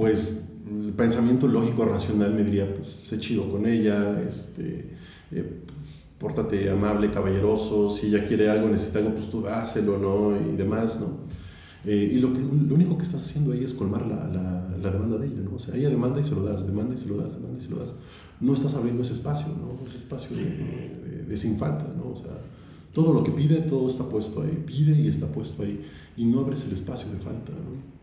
[0.00, 4.96] pues el pensamiento lógico racional me diría, pues sé chido con ella, este,
[5.30, 5.78] eh, pues,
[6.18, 10.34] pórtate amable, caballeroso, si ella quiere algo, necesita algo, pues tú dáselo, ¿no?
[10.34, 11.28] Y demás, ¿no?
[11.84, 14.90] Eh, y lo, que, lo único que estás haciendo ahí es colmar la, la, la,
[14.90, 15.56] demanda de ella, ¿no?
[15.56, 17.62] O sea, ella demanda y se lo das, demanda y se lo das, demanda y
[17.62, 17.92] se lo das.
[18.40, 19.86] No estás abriendo ese espacio, ¿no?
[19.86, 22.12] Ese espacio de, de, sin falta, ¿no?
[22.12, 22.38] O sea,
[22.90, 25.84] todo lo que pide, todo está puesto ahí, pide y está puesto ahí,
[26.16, 27.99] y no abres el espacio de falta, ¿no?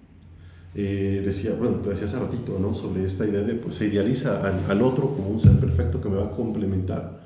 [0.80, 2.72] Eh, decía, bueno, te decía hace ratito, ¿no?
[2.72, 6.08] Sobre esta idea de, pues, se idealiza al, al otro como un ser perfecto que
[6.08, 7.20] me va a complementar,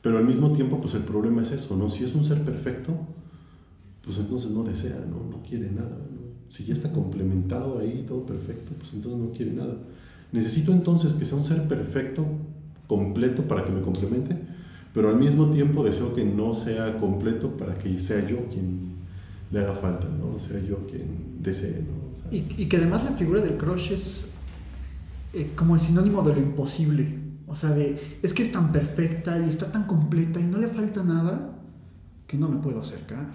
[0.00, 1.90] pero al mismo tiempo, pues el problema es eso, ¿no?
[1.90, 2.94] Si es un ser perfecto,
[4.02, 5.22] pues entonces no desea, ¿no?
[5.30, 6.28] No quiere nada, ¿no?
[6.48, 9.76] Si ya está complementado ahí, todo perfecto, pues entonces no quiere nada.
[10.32, 12.24] Necesito entonces que sea un ser perfecto,
[12.86, 14.34] completo, para que me complemente,
[14.94, 18.96] pero al mismo tiempo deseo que no sea completo para que sea yo quien
[19.50, 20.38] le haga falta, ¿no?
[20.38, 21.97] Sea yo quien desee, ¿no?
[22.30, 24.26] Y, y, que además la figura del crush es
[25.34, 27.18] eh, como el sinónimo de lo imposible.
[27.46, 30.68] O sea, de, es que es tan perfecta y está tan completa y no le
[30.68, 31.52] falta nada
[32.26, 33.26] que no me puedo acercar.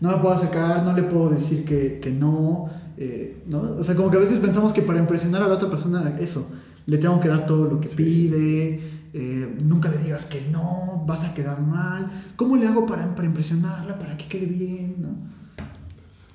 [0.00, 3.60] No me puedo acercar, no le puedo decir que, que no, eh, no.
[3.78, 6.50] O sea, como que a veces pensamos que para impresionar a la otra persona, eso,
[6.86, 8.80] le tengo que dar todo lo que sí, pide,
[9.12, 12.10] eh, nunca le digas que no, vas a quedar mal.
[12.36, 14.96] ¿Cómo le hago para, para impresionarla, para que quede bien?
[14.98, 15.35] ¿no?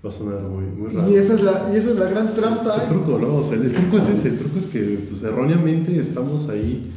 [0.03, 1.11] Va a sonar muy, muy raro.
[1.11, 2.75] Y esa, es la, y esa es la gran trampa.
[2.75, 3.35] Es el truco, ¿no?
[3.35, 6.91] O sea, el truco es ese, el truco es que pues, erróneamente estamos ahí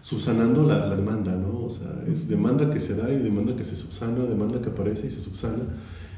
[0.00, 1.64] subsanando la, la, demanda, ¿no?
[1.64, 5.06] O sea, es demanda que se da y demanda que se subsana, demanda que aparece
[5.06, 5.62] y se subsana.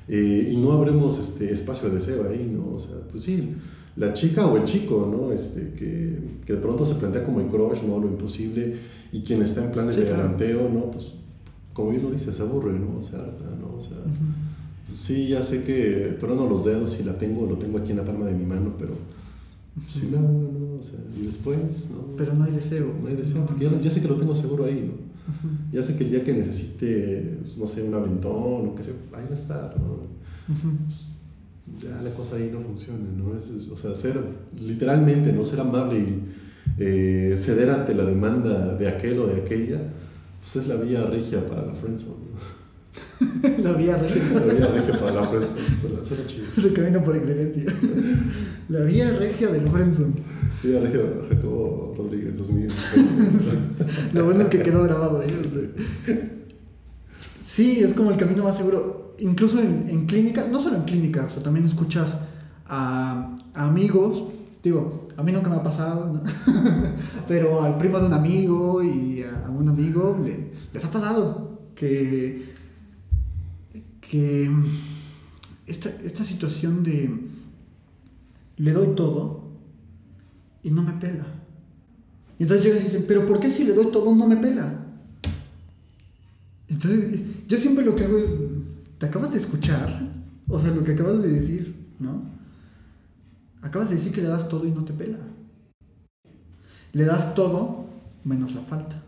[0.09, 2.75] Eh, y no abremos este espacio de deseo ahí, ¿no?
[2.75, 3.55] O sea, pues sí,
[3.97, 5.33] la chica o el chico, ¿no?
[5.33, 7.99] Este, que, que de pronto se plantea como el crush, ¿no?
[7.99, 8.79] Lo imposible,
[9.13, 10.35] y quien está en planes sí, de claro.
[10.73, 10.91] ¿no?
[10.91, 11.13] Pues,
[11.73, 13.01] como bien lo dice, se aburre, ¿no?
[13.03, 13.77] Se harta, ¿no?
[13.77, 14.53] O sea, uh -huh.
[14.93, 18.05] Sí, ya sé que trueno los dedos y la tengo, lo tengo aquí en la
[18.05, 18.95] palma de mi mano, pero
[19.89, 22.15] sí no, no, o sea, y después, ¿no?
[22.17, 22.93] Pero no hay deseo.
[23.01, 25.13] No hay deseo, porque ya, ya, sé que lo tengo seguro ahí, ¿no?
[25.73, 28.91] Ya sé que el día que necesite, pues, no sé, un aventón o qué sé,
[29.13, 30.01] ahí va a estar, ¿no?
[30.47, 33.35] Pues, ya la cosa ahí no funciona, ¿no?
[33.35, 34.21] Es, es, o sea, ser,
[34.61, 35.45] literalmente, ¿no?
[35.45, 36.23] Ser amable y
[36.79, 39.81] eh, ceder ante la demanda de aquel o de aquella,
[40.41, 42.62] pues es la vía regia para la friendzone, ¿no?
[43.59, 44.41] La vía regia.
[44.41, 45.61] La vía regia para la Friendzone.
[45.81, 46.45] Suena, suena chido.
[46.57, 47.65] Es el camino por excelencia.
[48.69, 50.15] La vía regia del Friendzone.
[50.63, 52.69] Vía regia de Jacobo Rodríguez 2000.
[54.13, 55.69] Lo bueno es que quedó grabado sea.
[57.41, 59.15] Sí, es como el camino más seguro.
[59.19, 62.15] Incluso en, en, clínica, no solo en clínica, o sea, también escuchas
[62.67, 64.25] a, a amigos.
[64.63, 66.23] Digo, a mí nunca me ha pasado, ¿no?
[67.29, 72.52] pero al primo de un amigo y a un amigo le, les ha pasado que
[74.13, 74.51] que
[75.67, 77.09] esta, esta situación de
[78.59, 79.45] le doy todo
[80.63, 81.25] y no me pela.
[82.39, 84.85] Y entonces llegan y dicen, pero ¿por qué si le doy todo no me pela?
[86.69, 88.27] Entonces, yo siempre lo que hago es,
[88.99, 90.07] ¿te acabas de escuchar?
[90.47, 92.23] O sea, lo que acabas de decir, ¿no?
[93.63, 95.21] Acabas de decir que le das todo y no te pela.
[96.93, 97.87] Le das todo
[98.25, 99.03] menos la falta.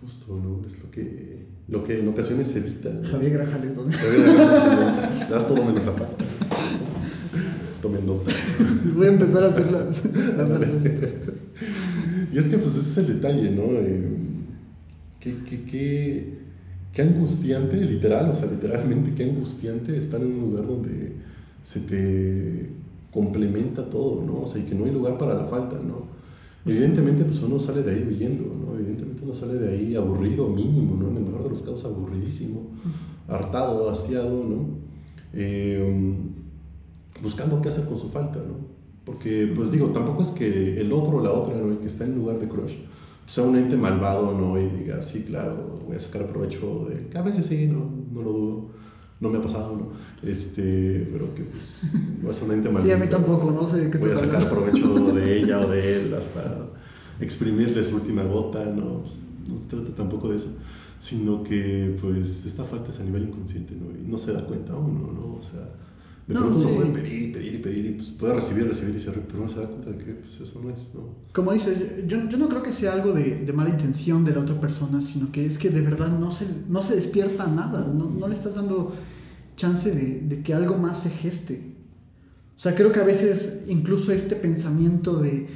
[0.00, 0.64] Justo, ¿no?
[0.64, 2.90] Es lo que, lo que en ocasiones se evita.
[3.10, 3.96] Javier Grajales, ¿dónde?
[3.96, 6.24] Javier Grajales, das todo menos la falta.
[7.80, 8.32] Tomen nota.
[8.94, 10.50] Voy a empezar a hacer las, las
[12.32, 13.64] Y es que pues ese es el detalle, ¿no?
[13.72, 14.04] Eh,
[15.18, 16.38] qué, qué, qué,
[16.92, 21.12] qué angustiante, literal, o sea, literalmente, qué angustiante estar en un lugar donde
[21.62, 22.70] se te
[23.12, 24.42] complementa todo, ¿no?
[24.42, 26.06] O sea, y que no hay lugar para la falta, ¿no?
[26.64, 28.78] Evidentemente, pues uno sale de ahí huyendo, ¿no?
[28.78, 31.10] Evidentemente uno sale de ahí aburrido, mínimo, ¿no?
[31.10, 32.70] En el mejor de los casos, aburridísimo,
[33.28, 34.66] hartado, hastiado, ¿no?
[35.32, 36.14] Eh,
[37.20, 38.72] buscando qué hacer con su falta, ¿no?
[39.04, 41.70] Porque, pues digo, tampoco es que el otro o la otra, ¿no?
[41.70, 42.74] El que está en lugar de crush,
[43.26, 44.60] sea un ente malvado, ¿no?
[44.60, 47.08] Y diga, sí, claro, voy a sacar provecho de...
[47.08, 47.90] Que a veces sí, ¿no?
[48.12, 48.81] No lo dudo
[49.22, 50.28] no me ha pasado, ¿no?
[50.28, 52.86] Este, pero que pues no es un ente malvado.
[52.86, 55.96] Sí, a mí tampoco, no sé qué Voy a sacar provecho de ella o de
[55.96, 56.68] él hasta
[57.20, 59.04] exprimirle su última gota, ¿no?
[59.48, 60.56] No se trata tampoco de eso,
[60.98, 63.92] sino que pues esta falta es a nivel inconsciente, ¿no?
[63.92, 65.36] Y no se da cuenta uno, ¿no?
[65.36, 65.60] O sea,
[66.26, 66.66] de pronto no, sí.
[66.66, 69.40] uno puede pedir y pedir y pedir y pues puede recibir, recibir y cerrar, pero
[69.40, 71.02] no se da cuenta de que pues eso no es, ¿no?
[71.32, 74.40] Como dices, yo, yo no creo que sea algo de, de, mala intención de la
[74.40, 78.10] otra persona, sino que es que de verdad no se, no se despierta nada, no,
[78.10, 78.92] no le estás dando
[79.62, 81.62] chance de, de, que algo más se geste.
[82.56, 85.48] O sea, creo que a veces incluso este pensamiento de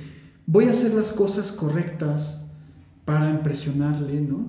[0.47, 2.38] voy a hacer las cosas correctas
[3.05, 4.47] para impresionarle, ¿no?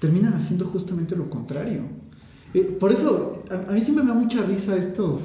[0.00, 1.82] Terminan haciendo justamente lo contrario.
[2.52, 5.20] Eh, por eso, a, a, mí siempre me da mucha risa estos,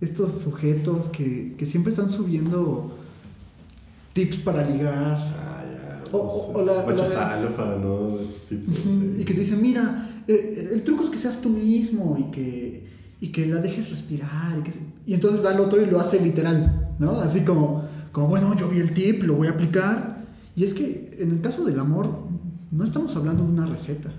[0.00, 2.96] estos sujetos que, que siempre están subiendo
[4.12, 5.16] tips para ligar.
[5.36, 6.16] Ah, ya.
[6.16, 8.20] O, o, la, machos alfa, ¿no?
[8.20, 8.74] Estos tipos.
[9.18, 12.86] Y que te dicen, mira, eh, el truco es que seas tú mismo y que,
[13.20, 14.58] y que la dejes respirar.
[14.58, 14.72] Y, que,
[15.06, 17.12] y entonces va el otro y lo hace literal, ¿no?
[17.12, 20.22] Así como, como, bueno, yo vi el tip, lo voy a aplicar.
[20.54, 22.10] Y es que en el caso del amor,
[22.70, 24.10] no estamos hablando de una receta.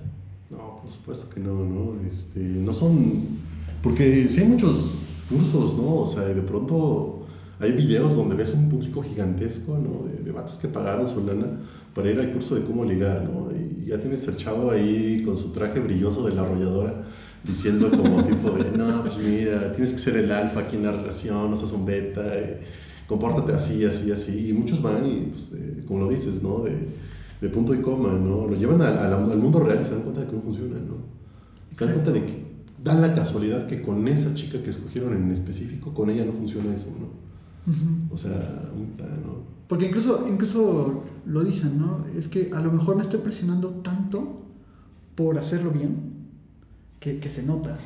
[0.50, 1.94] No, por supuesto que no, ¿no?
[2.08, 3.24] Este, no son...
[3.84, 4.90] Porque sí hay muchos
[5.30, 5.98] cursos, ¿no?
[5.98, 7.28] O sea, de pronto
[7.60, 10.08] hay videos donde ves un público gigantesco, ¿no?
[10.08, 11.60] De, de vatos que pagaron su lana
[11.94, 13.50] para ir al curso de cómo ligar, ¿no?
[13.56, 17.04] Y ya tienes al chavo ahí con su traje brilloso de la arrolladora
[17.44, 20.92] diciendo como tipo de, no, pues mira, tienes que ser el alfa aquí en la
[20.92, 24.50] relación, no seas un beta, y compórtate así, así, así.
[24.50, 25.52] Y muchos van y, pues,
[25.88, 26.60] como lo dices, ¿no?
[26.60, 26.76] De,
[27.42, 28.48] de, punto y coma, ¿no?
[28.48, 30.98] Lo llevan al, al, mundo real y se dan cuenta de que no funciona, ¿no?
[31.72, 32.50] Se dan cuenta de que
[32.84, 36.74] dan la casualidad que con esa chica que escogieron en específico, con ella no funciona
[36.74, 37.30] eso, ¿no?
[38.12, 39.59] O sea, ¿no?
[39.70, 42.04] Porque incluso, incluso lo dicen, ¿no?
[42.18, 44.42] Es que a lo mejor me estoy presionando tanto
[45.14, 46.26] por hacerlo bien
[47.00, 47.78] que, que se nota.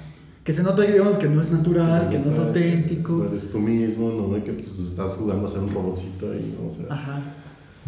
[0.46, 3.12] Que se nota, digamos, que no es natural, que, no es auténtico.
[3.12, 4.42] No eres tú mismo, ¿no?
[4.42, 6.68] Que pues estás jugando a ser un robotcito ahí, ¿no?
[6.68, 7.22] O sea, Ajá.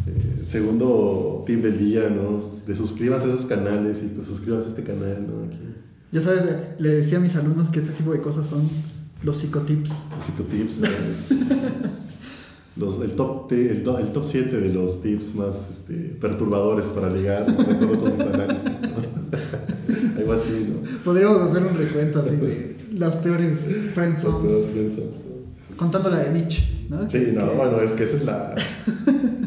[0.06, 2.44] Eh, segundo tip del día, ¿no?
[2.68, 5.46] De suscríbanse a esos canales y pues suscríbanse a este canal, ¿no?
[5.46, 5.58] Aquí.
[6.12, 6.44] Ya sabes,
[6.80, 8.70] le decía a mis alumnos que este tipo de cosas son
[9.24, 10.08] los psicotips.
[10.14, 10.82] Los psicotips,
[12.76, 17.46] los, el, top, el, el, top 7 de los tips más este, perturbadores para ligar,
[17.46, 18.82] de acuerdo con psicoanálisis.
[18.82, 20.18] ¿no?
[20.20, 21.04] Algo así, ¿no?
[21.04, 23.60] Podríamos hacer un recuento así de las peores
[23.94, 24.52] friendzones.
[24.52, 25.26] Las peores friendzones.
[25.30, 25.78] ¿no?
[25.78, 27.10] Contando la de Nietzsche, ¿no?
[27.10, 28.56] Sí, no, bueno, es que esa es la,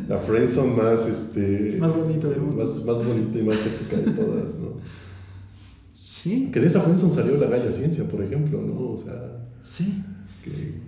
[0.08, 2.64] la friendzone más, este, más bonita del mundo.
[2.64, 4.72] Más, más bonita y más épica de todas, ¿no?
[5.94, 6.50] Sí.
[6.50, 8.90] Que de esa friendzone salió la Galla Ciencia, por ejemplo, ¿no?
[8.90, 9.48] O sea...
[9.62, 10.02] Sí.
[10.42, 10.80] Que,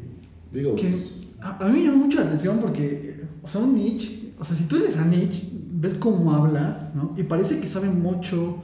[0.53, 0.75] digo...
[0.75, 4.45] Que a, a, mí me llama mucho la atención porque, o sea, un Nietzsche, o
[4.45, 7.15] sea, si tú lees a Nietzsche, ves cómo habla, ¿no?
[7.17, 8.57] Y parece que sabe mucho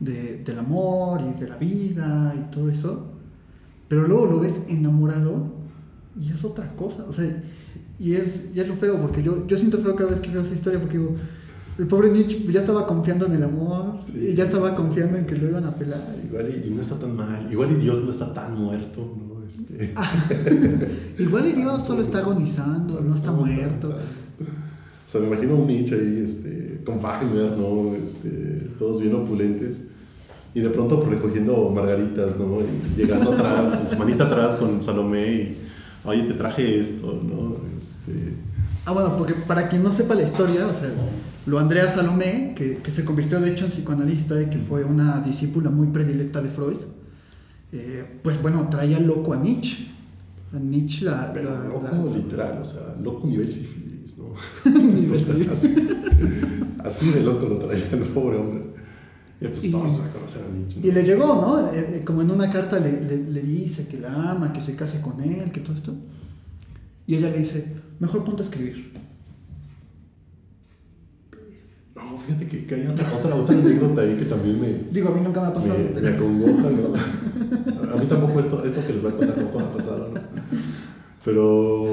[0.00, 3.06] de, del amor y de la vida y todo eso,
[3.88, 5.52] pero luego lo ves enamorado
[6.20, 7.42] y es otra cosa, o sea,
[7.98, 10.42] y es, y es lo feo, porque yo, yo siento feo cada vez que veo
[10.42, 11.14] esa historia, porque digo,
[11.78, 14.30] el pobre Nietzsche ya estaba confiando en el amor, Sí.
[14.32, 15.98] y ya estaba confiando en que lo iban a pelar.
[16.24, 19.33] Igual y, y no está tan mal, igual y Dios no está tan muerto, ¿no?
[19.46, 19.94] Este...
[21.18, 23.90] Igual y Dios solo está agonizando, no está muerto.
[23.90, 27.94] O sea, me imagino un Nietzsche ahí, este, con Wagner, ¿no?
[27.94, 29.82] Este, todos bien opulentes.
[30.54, 32.58] Y de pronto pues, recogiendo margaritas, ¿no?
[32.60, 35.56] Y llegando atrás, con su manita atrás con Salomé y,
[36.04, 37.56] oye, te traje esto, ¿no?
[37.76, 38.34] Este...
[38.86, 40.90] Ah, bueno, porque para quien no sepa la historia, o sea,
[41.46, 45.20] lo Andrea Salomé, que, que se convirtió de hecho en psicoanalista y que fue una
[45.20, 46.78] discípula muy predilecta de Freud,
[47.74, 49.86] eh, pues bueno, traía loco a Nietzsche.
[50.52, 51.32] A Nietzsche la...
[51.32, 54.26] Pero la- loco la- literal, o sea, loco nivel sífilis, ¿no?
[54.70, 55.48] Nivel sífilis.
[55.48, 55.74] así,
[56.84, 58.64] así de loco lo traía el pobre hombre.
[59.40, 60.86] Y pues Y- todos a conocer a Nietzsche, ¿no?
[60.86, 61.72] Y le llegó, ¿no?
[61.72, 64.76] Eh, eh, como en una carta le, le- le dice que la ama, que se
[64.76, 65.94] case con él, que todo esto.
[67.06, 67.66] Y ella le dice,
[67.98, 68.92] mejor ponte a escribir.
[72.10, 75.14] No, fíjate que, que hay otra, otra, otra anécdota ahí que también me, Digo, a
[75.14, 75.74] mí nunca me ha pasado.
[75.94, 77.92] me, me acongoja, ¿no?
[77.92, 80.20] A mí tampoco esto, esto que les voy a contar tampoco me ha pasado, ¿no?
[81.24, 81.86] Pero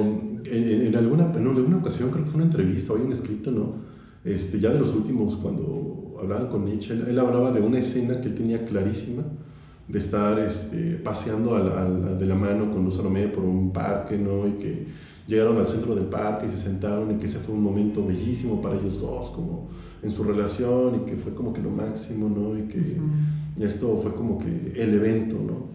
[0.45, 3.75] en, en- alguna, en alguna ocasión, creo que fue una entrevista o un escrito, ¿no?
[4.23, 8.19] Este, ya de los últimos, cuando hablaban con Nietzsche, él, él hablaba de una escena
[8.21, 9.23] que él tenía clarísima
[9.87, 14.17] de estar este, paseando al- al- de la mano con Luz Salomé por un parque,
[14.17, 14.47] ¿no?
[14.47, 14.85] Y que
[15.27, 18.61] llegaron al centro del parque y se sentaron y que ese fue un momento bellísimo
[18.61, 19.69] para ellos dos, como
[20.03, 22.57] en su relación y que fue como que lo máximo, ¿no?
[22.57, 23.63] Y que Ujú.
[23.63, 25.69] esto fue como que el evento, ¿no?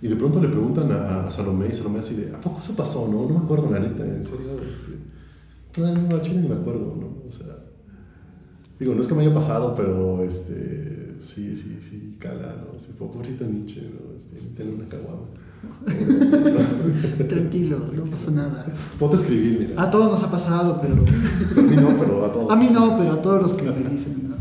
[0.00, 2.74] Y de pronto le preguntan a, a Salomé y Salomé así de, ¿a poco eso
[2.74, 3.08] pasó?
[3.08, 4.56] No, no me acuerdo, la neta, en serio.
[4.60, 7.28] Este, no, a Chile ni me acuerdo, ¿no?
[7.28, 7.56] O sea,
[8.78, 12.78] digo, no es que me haya pasado, pero este, sí, sí, sí, cala, ¿no?
[12.80, 14.16] Sí, pobrecito Nietzsche, ¿no?
[14.16, 15.26] Este, tiene una caguama.
[17.28, 18.66] Tranquilo, no pasa nada.
[18.98, 19.82] Ponte a escribir, mira.
[19.82, 20.94] A todos nos ha pasado, pero...
[20.94, 22.50] A mí no, pero a todos.
[22.50, 24.28] A mí no, pero a todos los que me dicen.
[24.30, 24.36] ¿no?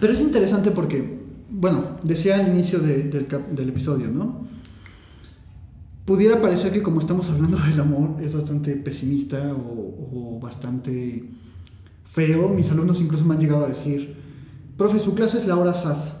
[0.00, 1.18] Pero es interesante porque,
[1.50, 4.44] bueno, decía al inicio de- del, del episodio, ¿no?
[6.04, 11.24] Pudiera parecer que como estamos hablando del amor es bastante pesimista o, o bastante
[12.12, 12.50] feo.
[12.50, 14.14] Mis alumnos incluso me han llegado a decir,
[14.76, 16.12] profe, su clase es la hora SAS.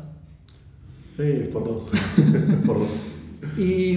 [1.18, 1.90] Sí, por dos.
[2.66, 2.88] por dos.
[3.56, 3.96] Y,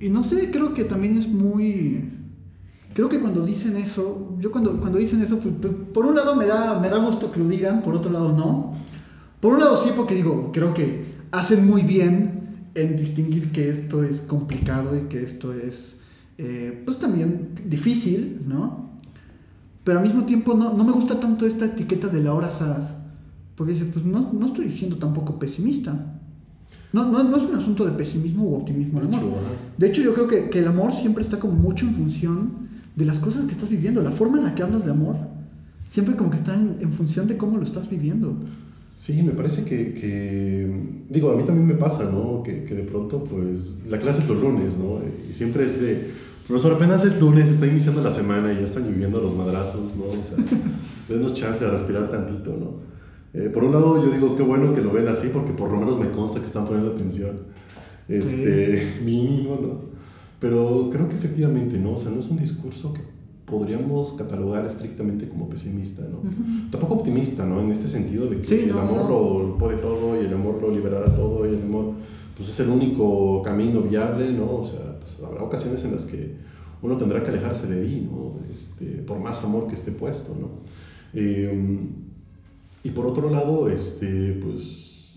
[0.00, 2.12] y no sé, creo que también es muy...
[2.94, 6.34] Creo que cuando dicen eso, yo cuando, cuando dicen eso, pues, pues, por un lado
[6.34, 8.74] me da, me da gusto que lo digan, por otro lado no.
[9.40, 14.02] Por un lado sí, porque digo, creo que hacen muy bien en distinguir que esto
[14.02, 15.98] es complicado y que esto es,
[16.38, 18.98] eh, pues también difícil, ¿no?
[19.84, 22.82] Pero al mismo tiempo no, no me gusta tanto esta etiqueta de la hora sad.
[23.54, 26.15] Porque dice, pues no, no estoy siendo tampoco pesimista.
[26.92, 29.22] No, no, no es un asunto de pesimismo u optimismo el amor.
[29.76, 33.04] De hecho, yo creo que, que el amor siempre está como mucho en función de
[33.04, 34.02] las cosas que estás viviendo.
[34.02, 35.16] La forma en la que hablas de amor
[35.88, 38.36] siempre como que está en, en función de cómo lo estás viviendo.
[38.96, 42.42] Sí, me parece que, que, digo, a mí también me pasa, ¿no?
[42.42, 45.00] Que, que, de pronto, pues, la clase es los lunes, ¿no?
[45.30, 46.12] Y siempre es de,
[46.48, 50.04] profesor, apenas es lunes, está iniciando la semana y ya están viviendo los madrazos, ¿no?
[50.04, 50.42] O sea,
[51.08, 52.95] denos chance de respirar tantito, ¿no?
[53.36, 55.78] Eh, por un lado, yo digo, qué bueno que lo ven así, porque por lo
[55.78, 57.40] menos me consta que están poniendo atención,
[58.08, 59.96] este, mínimo, ¿no?
[60.40, 61.92] Pero creo que efectivamente, ¿no?
[61.92, 63.02] O sea, no es un discurso que
[63.44, 66.20] podríamos catalogar estrictamente como pesimista, ¿no?
[66.70, 67.60] Tampoco optimista, ¿no?
[67.60, 71.14] En este sentido de que el amor lo puede todo y el amor lo liberará
[71.14, 71.92] todo y el amor
[72.36, 74.56] pues es el único camino viable, ¿no?
[74.56, 76.36] O sea, pues, habrá ocasiones en las que
[76.82, 78.34] uno tendrá que alejarse de ahí, ¿no?
[78.50, 80.48] Este, por más amor que esté puesto, ¿no?
[81.14, 81.50] Eh,
[82.86, 85.16] y por otro lado, este, pues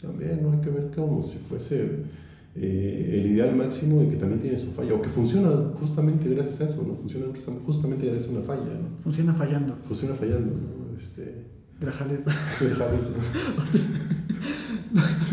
[0.00, 0.52] también ¿no?
[0.52, 2.04] hay que ver como si fuese
[2.54, 6.62] eh, el ideal máximo y que también tiene su falla, o que funciona justamente gracias
[6.62, 6.94] a eso, ¿no?
[6.94, 7.26] Funciona
[7.66, 8.96] justamente gracias a una falla, ¿no?
[9.02, 9.76] Funciona fallando.
[9.86, 10.96] Funciona fallando, ¿no?
[10.96, 11.44] Este...
[11.78, 12.24] Grajales.
[12.60, 13.10] Grajales,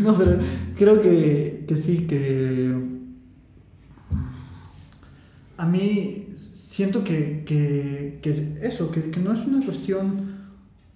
[0.02, 0.14] ¿no?
[0.18, 0.38] pero
[0.76, 2.74] creo que, que sí, que
[5.56, 10.37] a mí siento que, que, que eso, que, que, no es una cuestión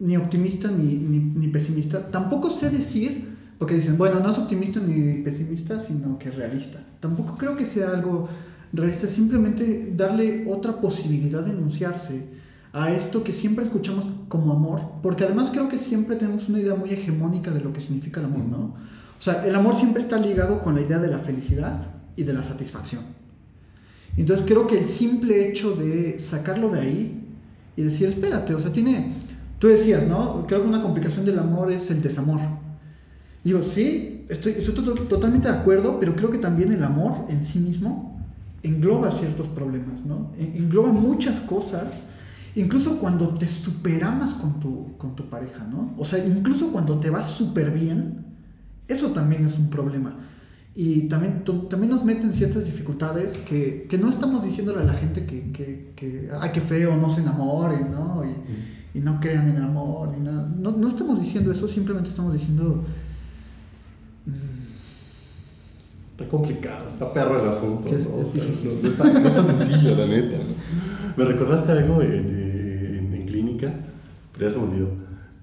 [0.02, 2.10] ni optimista ni, ni, pesimista.
[2.10, 6.84] Tampoco sé decir porque dicen, bueno, no es optimista ni pesimista, sino que realista.
[6.98, 8.28] Tampoco creo que sea algo
[8.72, 12.24] realista, simplemente darle otra posibilidad de enunciarse
[12.72, 16.74] a esto que siempre escuchamos como amor, porque además creo que siempre tenemos una idea
[16.74, 18.58] muy hegemónica de lo que significa el amor, ¿no?
[18.58, 21.86] O sea, el amor siempre está ligado con la idea de la felicidad
[22.16, 23.02] y de la satisfacción.
[24.16, 27.22] Entonces creo que el simple hecho de sacarlo de ahí
[27.76, 29.14] y decir, espérate, o sea, tiene,
[29.62, 30.44] tú decías, ¿no?
[30.48, 32.40] Creo que una complicación del amor es el desamor.
[33.44, 34.74] Digo, sí, estoy, estoy
[35.08, 38.20] totalmente de acuerdo, pero creo que también el amor en sí mismo
[38.64, 40.32] engloba ciertos problemas, ¿no?
[40.36, 42.02] Engloba muchas cosas,
[42.56, 45.94] incluso cuando te superamas con tu, con tu pareja, ¿no?
[45.96, 48.26] O sea, incluso cuando te vas súper bien,
[48.88, 50.16] eso también es un problema.
[50.74, 55.24] Y también, también nos meten ciertas dificultades que, que no estamos diciéndole a la gente
[55.24, 58.24] que, que, que ay, qué feo, no se enamoren, ¿no?
[58.24, 60.50] Y, y no crean en el amor, ni nada.
[60.58, 62.84] No, no estamos diciendo eso, simplemente estamos diciendo
[66.12, 67.90] Está complicado, está perro el asunto.
[67.90, 68.20] ¿no?
[68.20, 70.38] está, sencillo, la neta.
[71.16, 73.72] Me recordaste algo en, en, clínica,
[74.32, 74.88] pero ya se me olvidó.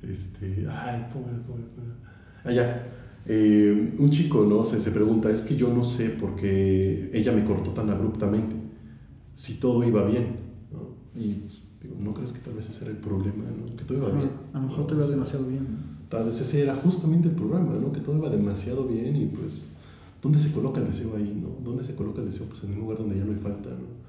[0.03, 1.41] Este, ay, ¿cómo era?
[1.43, 2.63] ¿Cómo era?
[2.63, 2.79] Ah,
[3.25, 4.63] eh, un chico ¿no?
[4.63, 8.55] se, se pregunta, es que yo no sé por qué ella me cortó tan abruptamente,
[9.35, 10.37] si todo iba bien.
[10.71, 10.95] ¿no?
[11.19, 13.45] Y pues, digo, ¿no crees que tal vez ese era el problema?
[13.45, 13.75] ¿no?
[13.75, 14.29] Que todo iba bien.
[14.53, 17.93] A lo mejor todo iba demasiado bien tal vez ese era justamente el programa, ¿no?
[17.93, 19.67] Que todo iba demasiado bien y pues,
[20.21, 21.63] ¿dónde se coloca el deseo ahí, no?
[21.63, 22.47] ¿Dónde se coloca el deseo?
[22.47, 23.99] Pues en un lugar donde ya no hay falta, ¿no?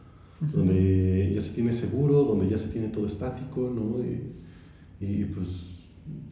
[0.52, 4.02] Donde ya se tiene seguro, donde ya se tiene todo estático, ¿no?
[4.02, 4.32] Y,
[5.04, 5.46] y pues,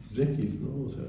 [0.07, 0.85] pues, X, ¿no?
[0.85, 1.05] O sea...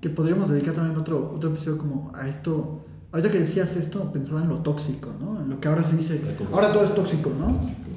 [0.00, 2.84] Que podríamos dedicar también otro, otro episodio como a esto...
[3.10, 5.40] Ahorita que decías esto, pensaba en lo tóxico, ¿no?
[5.42, 6.20] En lo que ahora se dice...
[6.52, 7.54] Ahora todo es tóxico, ¿no?
[7.54, 7.87] Tóxico,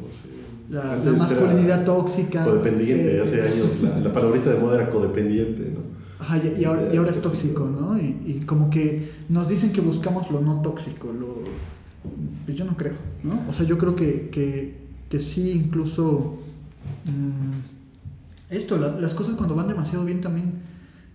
[0.72, 2.46] La, la, masculinidad tóxica.
[2.46, 5.82] Codependiente, eh, hace años la, la, palabrita de moda era codependiente, ¿no?
[6.18, 8.00] Ajá, y, ahora, y, ahora, es tóxico, ¿no?
[8.00, 11.40] Y, y, como que nos dicen que buscamos lo no tóxico, lo...
[12.46, 13.38] Pues yo no creo, ¿no?
[13.50, 14.78] O sea, yo creo que, que,
[15.10, 16.40] que sí, incluso...
[17.06, 20.54] Mmm, esto, la, las cosas cuando van demasiado bien también,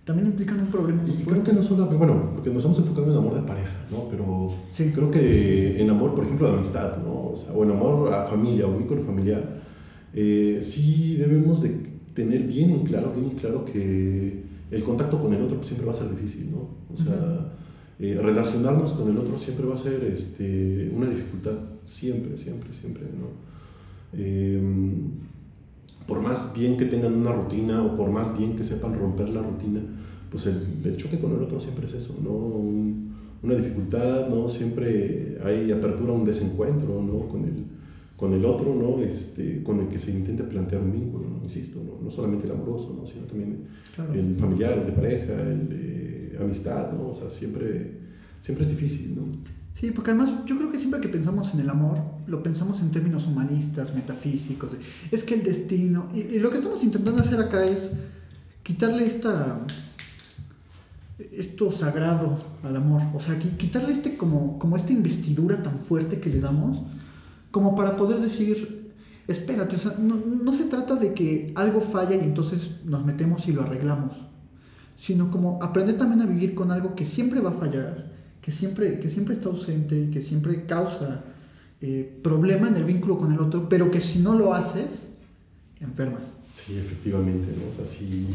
[0.07, 1.03] también implican un problema.
[1.05, 4.07] Y creo que no solo, bueno, porque nos hemos enfocado en amor de pareja, ¿no?
[4.09, 4.93] Pero sí.
[4.95, 7.31] creo que sí, sí, en amor, por ejemplo, de amistad, ¿no?
[7.31, 9.43] O, sea, o en amor a familia o vínculo familiar,
[10.13, 11.75] eh, sí debemos de
[12.13, 15.91] tener bien en claro, bien en claro que el contacto con el otro siempre va
[15.91, 16.69] a ser difícil, ¿no?
[16.93, 17.53] O sea,
[17.99, 23.03] eh, relacionarnos con el otro siempre va a ser este, una dificultad, siempre, siempre, siempre,
[23.03, 23.27] ¿no?
[24.13, 24.61] Eh,
[26.07, 29.41] por más bien que tengan una rutina o por más bien que sepan romper la
[29.41, 29.81] rutina,
[30.31, 32.31] pues el, el choque con el otro siempre es eso, ¿no?
[32.31, 34.49] Un, una dificultad, ¿no?
[34.49, 37.27] Siempre hay apertura a un desencuentro, ¿no?
[37.27, 37.65] Con el,
[38.15, 39.01] con el otro, ¿no?
[39.01, 41.43] Este, con el que se intenta plantear un vínculo, ¿no?
[41.43, 42.03] insisto, ¿no?
[42.03, 43.05] no solamente el amoroso, ¿no?
[43.05, 44.13] sino también claro.
[44.13, 47.09] el familiar, el de pareja, el de amistad, ¿no?
[47.09, 47.91] o sea, siempre,
[48.41, 49.15] siempre es difícil.
[49.15, 49.21] ¿no?
[49.71, 51.97] Sí, porque además yo creo que siempre que pensamos en el amor,
[52.27, 54.71] lo pensamos en términos humanistas, metafísicos,
[55.11, 57.91] es que el destino, y, y lo que estamos intentando hacer acá es
[58.63, 59.61] quitarle esta
[61.31, 66.29] esto sagrado al amor, o sea, quitarle este como, como esta investidura tan fuerte que
[66.29, 66.81] le damos,
[67.49, 68.93] como para poder decir,
[69.27, 73.47] espérate, o sea, no, no se trata de que algo falla y entonces nos metemos
[73.47, 74.15] y lo arreglamos,
[74.95, 78.11] sino como aprender también a vivir con algo que siempre va a fallar,
[78.41, 81.23] que siempre, que siempre está ausente y que siempre causa
[81.81, 85.13] eh, problema en el vínculo con el otro, pero que si no lo haces,
[85.79, 86.33] enfermas.
[86.53, 87.69] Sí, efectivamente, ¿no?
[87.69, 88.27] O sea, si,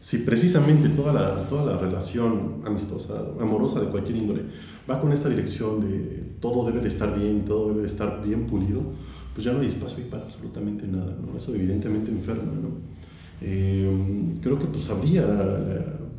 [0.00, 4.42] si precisamente toda la, toda la relación amistosa, amorosa de cualquier índole,
[4.88, 8.46] va con esta dirección de todo debe de estar bien, todo debe de estar bien
[8.46, 8.82] pulido,
[9.32, 11.36] pues ya no hay espacio para absolutamente nada, ¿no?
[11.36, 12.68] Eso evidentemente enferma, ¿no?
[13.40, 15.26] Eh, creo que pues habría,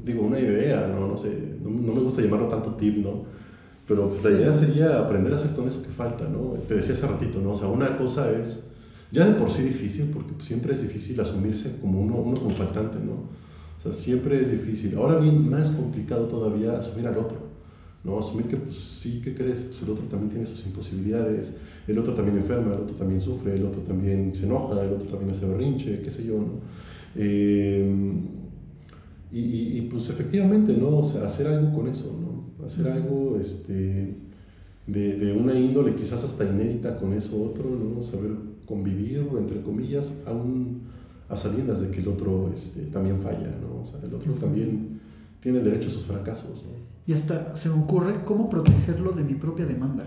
[0.04, 1.08] digo, una idea, ¿no?
[1.08, 3.24] No sé, no, no, me gusta llamarlo tanto tip, ¿no?
[3.88, 6.54] Pero pues, la idea sería aprender a hacer con eso que falta, ¿no?
[6.68, 7.52] Te decía hace ratito, ¿no?
[7.52, 8.66] O sea, una cosa es,
[9.12, 12.50] ya de por sí difícil, porque pues, siempre es difícil asumirse como uno, uno como
[12.52, 13.14] faltante, ¿no?
[13.14, 14.96] O sea, siempre es difícil.
[14.98, 17.46] Ahora bien, más complicado todavía asumir al otro.
[18.06, 18.20] ¿no?
[18.20, 19.64] Asumir que, pues, sí, ¿qué crees?
[19.64, 21.58] Pues el otro también tiene sus imposibilidades,
[21.88, 25.08] el otro también enferma, el otro también sufre, el otro también se enoja, el otro
[25.08, 26.60] también hace berrinche, qué sé yo, ¿no?
[27.16, 28.14] Eh,
[29.32, 31.00] y, y, pues efectivamente, ¿no?
[31.00, 32.35] O sea, hacer algo con eso, ¿no?
[32.64, 34.16] Hacer algo este,
[34.88, 38.02] de, de, una índole quizás hasta inédita con eso otro, ¿no?
[38.02, 38.32] Saber
[38.66, 40.84] convivir, entre comillas, aún
[41.28, 43.82] a sabiendas de que el otro este, también falla, ¿no?
[43.82, 45.02] O sea, el otro también
[45.40, 46.86] tiene derecho a sus fracasos, ¿no?
[47.08, 50.06] Y hasta se me ocurre cómo protegerlo de mi propia demanda.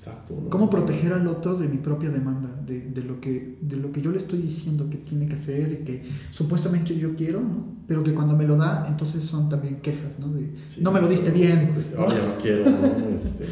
[0.00, 0.34] Exacto.
[0.42, 0.48] ¿no?
[0.48, 2.48] ¿Cómo proteger al otro de mi propia demanda?
[2.66, 5.70] De, de, lo que, de lo que yo le estoy diciendo que tiene que hacer
[5.72, 7.66] y que supuestamente yo quiero, ¿no?
[7.86, 10.28] Pero que cuando me lo da, entonces son también quejas, ¿no?
[10.32, 11.74] De, Sí, no me lo diste bien.
[11.78, 13.08] Este, ahora ya no quiero, ¿no?
[13.14, 13.44] Este,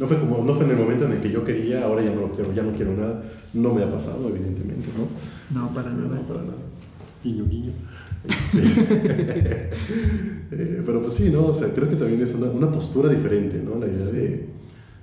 [0.00, 2.12] no, fue como, no fue en el momento en el que yo quería, ahora ya
[2.12, 3.22] no lo quiero, ya no quiero nada.
[3.54, 5.60] No me ha pasado, evidentemente, ¿no?
[5.60, 6.16] No, para Este, nada.
[6.16, 6.58] No, para nada.
[7.22, 7.70] Guiño, guiño.
[8.24, 9.70] Este,
[10.50, 11.46] eh, pero pues sí, ¿no?
[11.46, 13.78] O sea, creo que también es una, una postura diferente, ¿no?
[13.78, 14.12] La idea Sí.
[14.16, 14.57] de,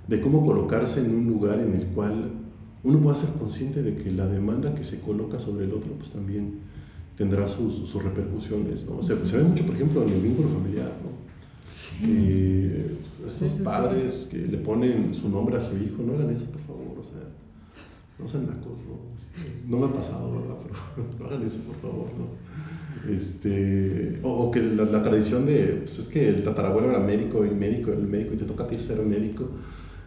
[0.07, 2.31] de cómo colocarse en un lugar en el cual
[2.83, 6.11] uno pueda ser consciente de que la demanda que se coloca sobre el otro, pues
[6.11, 6.59] también
[7.17, 8.97] tendrá sus, sus repercusiones, ¿no?
[8.97, 11.15] O sea, se ve mucho, por ejemplo, en el vínculo familiar, ¿no?
[11.71, 12.05] Sí.
[12.07, 16.61] Eh, estos padres que le ponen su nombre a su hijo, no hagan eso, por
[16.61, 17.21] favor, o sea,
[18.19, 19.77] no sean nacos, ¿no?
[19.77, 20.55] No me ha pasado, ¿verdad?
[20.61, 23.11] Pero no hagan eso, por favor, ¿no?
[23.11, 27.45] Este, o, o que la, la tradición de, pues es que el tatarabuelo era médico
[27.45, 29.49] y médico, el médico y te toca a ti ser médico,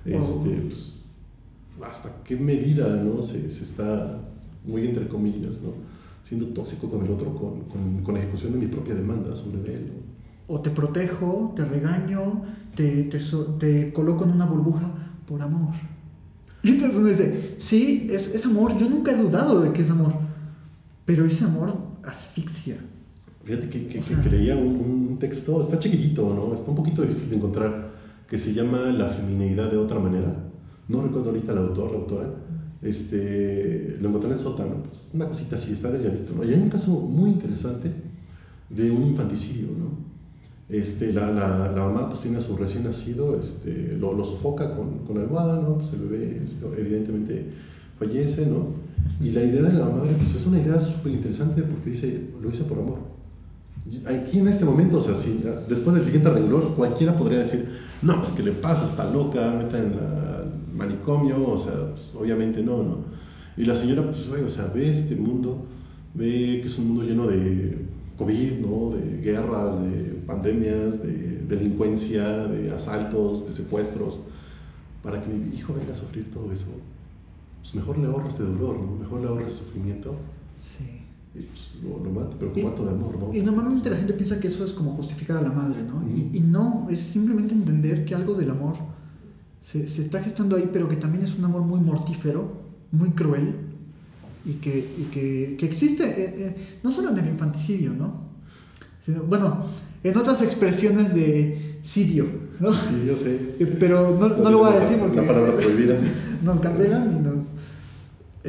[0.05, 0.97] este, pues,
[1.89, 3.23] hasta qué medida, ¿no?
[3.23, 4.21] Se, se está,
[4.67, 5.71] muy entre comillas, ¿no?
[6.23, 9.87] Siendo tóxico con el otro con, con, con ejecución de mi propia demanda sobre él,
[9.95, 10.55] ¿no?
[10.55, 12.43] O te protejo, te regaño,
[12.75, 13.19] te, te,
[13.59, 14.91] te coloco en una burbuja
[15.27, 15.75] por amor.
[16.63, 19.91] Y entonces uno dice, sí, es, es amor, yo nunca he dudado de que es
[19.91, 20.15] amor,
[21.05, 22.77] pero ese amor asfixia.
[23.45, 26.55] Fíjate que, que, O sea- que leía un, un texto, está chiquitito, ¿no?
[26.55, 27.88] Está un poquito difícil de encontrar,
[28.29, 30.51] que se llama La feminidad de otra manera.
[30.89, 32.31] No recuerdo ahorita el autor, la autora.
[32.81, 36.45] Este, lo encontré en el sótano, pues, una cosita así, está delgadito, ¿no?
[36.45, 37.91] Y hay un caso muy interesante
[38.71, 40.09] de un infanticidio, ¿no?
[40.69, 44.77] Este, la, la, la mamá pues tiene a su recién nacido, este, lo, lo sofoca
[44.77, 45.77] con, con almohada, ¿no?
[45.77, 47.51] Pues el bebé este, evidentemente
[47.99, 48.67] fallece, ¿no?
[49.21, 52.51] Y la idea de la madre pues es una idea súper interesante porque dice, lo
[52.51, 53.18] hice por amor.
[54.07, 57.69] Aquí en este momento, o sea, si después del siguiente renglón, cualquiera podría decir,
[58.03, 60.29] no, pues que le pasa, está loca, meta en la
[60.79, 62.99] manicomio, o sea, pues, obviamente no, ¿no?
[63.57, 65.67] Y la señora, pues, güey, o sea, ve este mundo,
[66.15, 67.85] ve que es un mundo lleno de
[68.17, 68.97] COVID, ¿no?
[68.97, 74.21] De guerras, de pandemias, de delincuencia, de asaltos, de secuestros,
[75.03, 76.71] para que mi hijo venga a sufrir todo eso.
[77.61, 78.97] Pues mejor le ahorro este dolor, ¿no?
[78.97, 80.15] Mejor le ahorro ese sufrimiento
[80.57, 81.08] Sí.
[81.39, 83.35] Y pues, lo, lo mato, pero Y- con acto de amor, ¿no?
[83.35, 86.03] Y normalmente la gente piensa que eso es como justificar a la madre, ¿no?
[86.09, 88.75] Y, y no, es simplemente entender que algo del amor
[89.61, 92.53] se, se está gestando ahí, pero que también es un amor muy mortífero,
[92.93, 93.55] muy cruel,
[94.45, 98.29] y que, y que, que existe, eh, eh, no solo en el infanticidio, ¿no?
[99.05, 99.65] Sino, bueno,
[100.03, 102.27] en otras expresiones de sidio,
[102.61, 102.73] ¿no?
[102.79, 103.35] Sí, yo sé.
[103.59, 105.97] Eh, Pero no, no lo voy a decir porque La palabra prohibida.
[106.45, 107.47] nos cancelan y nos...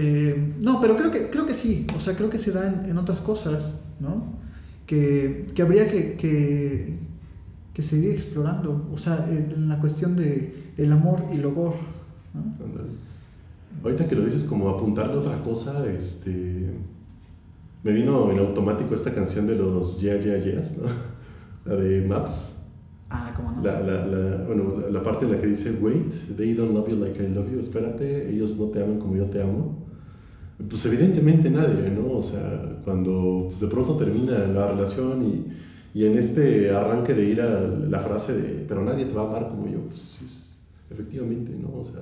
[0.01, 2.89] Eh, no, pero creo que, creo que sí, o sea, creo que se da en,
[2.89, 4.39] en otras cosas, ¿no?
[4.85, 6.97] Que, que habría que, que,
[7.73, 11.73] que seguir explorando, o sea, en la cuestión de el amor y el ogor,
[12.33, 12.55] ¿no?
[13.83, 16.69] Ahorita que lo dices como apuntarle otra cosa, este...
[17.83, 20.83] Me vino en automático esta canción de los Yeah Yeah Yeahs, ¿no?
[21.65, 22.57] La de Maps.
[23.09, 23.63] Ah, cómo no.
[23.63, 26.95] La, la, la, bueno, la parte en la que dice, wait, they don't love you
[26.95, 29.78] like I love you, espérate, ellos no te aman como yo te amo.
[30.67, 32.17] Pues evidentemente nadie, ¿no?
[32.17, 35.45] O sea, cuando pues, de pronto termina la relación y,
[35.99, 39.27] y en este arranque de ir a la frase de, pero nadie te va a
[39.29, 40.59] amar como yo, pues sí, es-
[40.91, 41.79] efectivamente, ¿no?
[41.79, 42.01] O sea,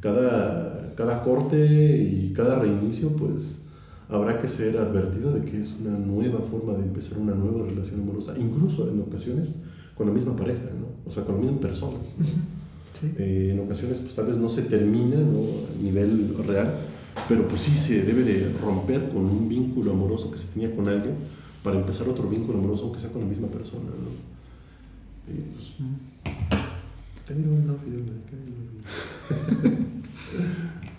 [0.00, 1.66] cada, cada corte
[2.02, 3.62] y cada reinicio, pues
[4.08, 8.00] habrá que ser advertido de que es una nueva forma de empezar una nueva relación
[8.00, 9.56] amorosa, incluso en ocasiones
[9.96, 10.86] con la misma pareja, ¿no?
[11.06, 11.98] o sea, con la misma persona.
[13.18, 15.40] Eh, en ocasiones, pues tal vez no se termina ¿no?
[15.40, 16.72] a nivel real,
[17.32, 20.86] pero pues sí se debe de romper con un vínculo amoroso que se tenía con
[20.86, 21.14] alguien
[21.62, 23.84] para empezar otro vínculo amoroso, aunque sea con la misma persona.
[23.86, 25.32] ¿no?
[25.32, 25.72] Y pues,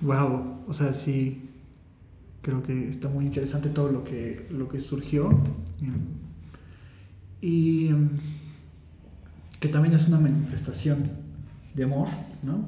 [0.02, 1.50] wow, o sea, sí,
[2.42, 5.30] creo que está muy interesante todo lo que, lo que surgió.
[7.42, 7.92] Y
[9.60, 11.12] que también es una manifestación
[11.76, 12.08] de amor,
[12.42, 12.66] ¿no?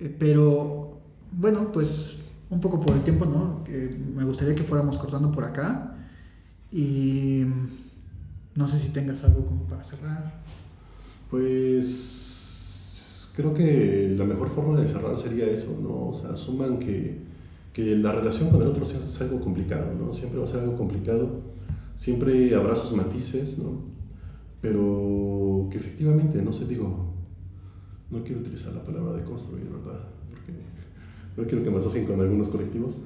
[0.00, 0.98] Eh, pero,
[1.30, 2.16] bueno, pues
[2.50, 3.64] un poco por el tiempo, ¿no?
[4.14, 5.96] me gustaría que fuéramos cortando por acá.
[6.72, 7.44] Y
[8.56, 10.40] no sé si tengas algo como para cerrar.
[11.30, 16.08] Pues creo que la mejor forma de cerrar sería eso, ¿no?
[16.08, 17.18] O sea, asuman que,
[17.72, 20.12] que la relación con el otro es algo complicado, ¿no?
[20.12, 21.40] Siempre va a ser algo complicado,
[21.94, 23.90] siempre habrá sus matices, ¿no?
[24.60, 27.14] Pero que efectivamente, no sé, digo,
[28.10, 30.09] no quiero utilizar la palabra de construir, ¿verdad?
[31.36, 32.98] No quiero que me asocien con algunos colectivos.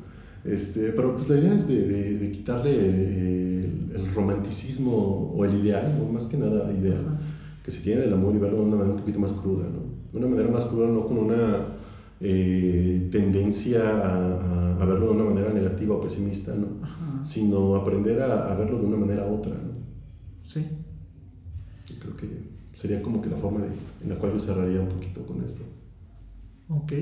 [0.45, 5.97] Este, pero pues la idea es de, de, quitarle el, el, romanticismo o el ideal,
[5.99, 6.12] ¿no?
[6.12, 7.18] más que nada ideal,
[7.62, 9.95] que se tiene del amor y verlo de una manera un poquito más cruda, ¿no?
[10.12, 11.66] de una manera más cruda, no con una
[12.20, 17.25] eh, tendencia a, a, verlo de una manera negativa o pesimista, ¿no?
[17.25, 19.55] sino aprender a, a, verlo de una manera otra.
[19.55, 19.72] ¿no?
[20.43, 20.62] Sí.
[21.87, 22.29] Yo creo que
[22.75, 23.68] sería como que la forma de,
[24.03, 25.62] en la cual yo cerraría un poquito con esto.
[26.68, 26.93] Ok.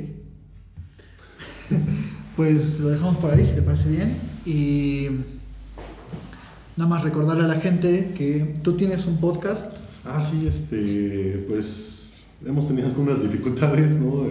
[2.36, 4.16] pues lo dejamos por ahí, si te parece bien.
[4.44, 5.06] Y
[6.76, 9.76] nada más recordarle a la gente que tú tienes un podcast.
[10.04, 14.24] Ah, sí, este, pues hemos tenido algunas dificultades, ¿no?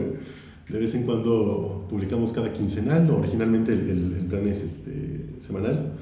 [0.69, 5.93] De vez en cuando publicamos cada quincenal, originalmente el, plan es este, semanal.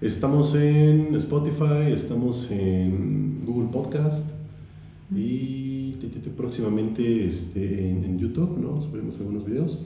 [0.00, 4.28] Estamos en Spotify, estamos en Google Podcast
[5.14, 5.78] y
[6.36, 8.80] próximamente este, en, YouTube, ¿no?
[8.80, 9.78] Subiremos algunos videos.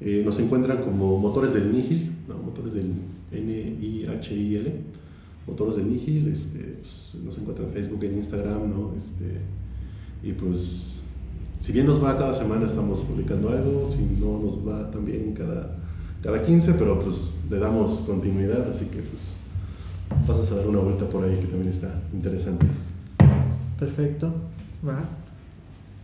[0.00, 2.36] Eh, nos encuentran como Motores del Nihil, ¿no?
[2.36, 2.92] Motores del
[3.32, 4.72] N-I-H-I-L,
[5.46, 8.92] Motores del Nihil, este, pues, nos encuentran en Facebook, en Instagram, ¿no?
[8.96, 9.40] Este,
[10.22, 10.96] y pues
[11.58, 15.76] si bien nos va cada semana estamos publicando algo, si no nos va también cada,
[16.22, 19.32] cada 15, pero pues le damos continuidad, así que pues
[20.26, 22.66] pasas a dar una vuelta por ahí que también está interesante.
[23.78, 24.32] Perfecto,
[24.86, 25.04] va.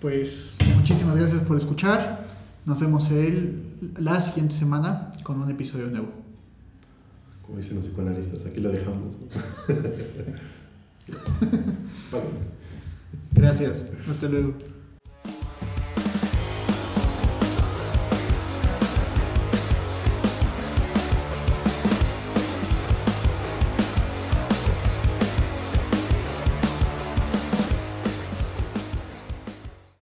[0.01, 2.27] Pues muchísimas gracias por escuchar.
[2.65, 6.09] Nos vemos el, la siguiente semana con un episodio nuevo.
[7.45, 9.19] Como dicen los psicoanalistas, aquí la dejamos.
[13.33, 14.55] gracias, hasta luego.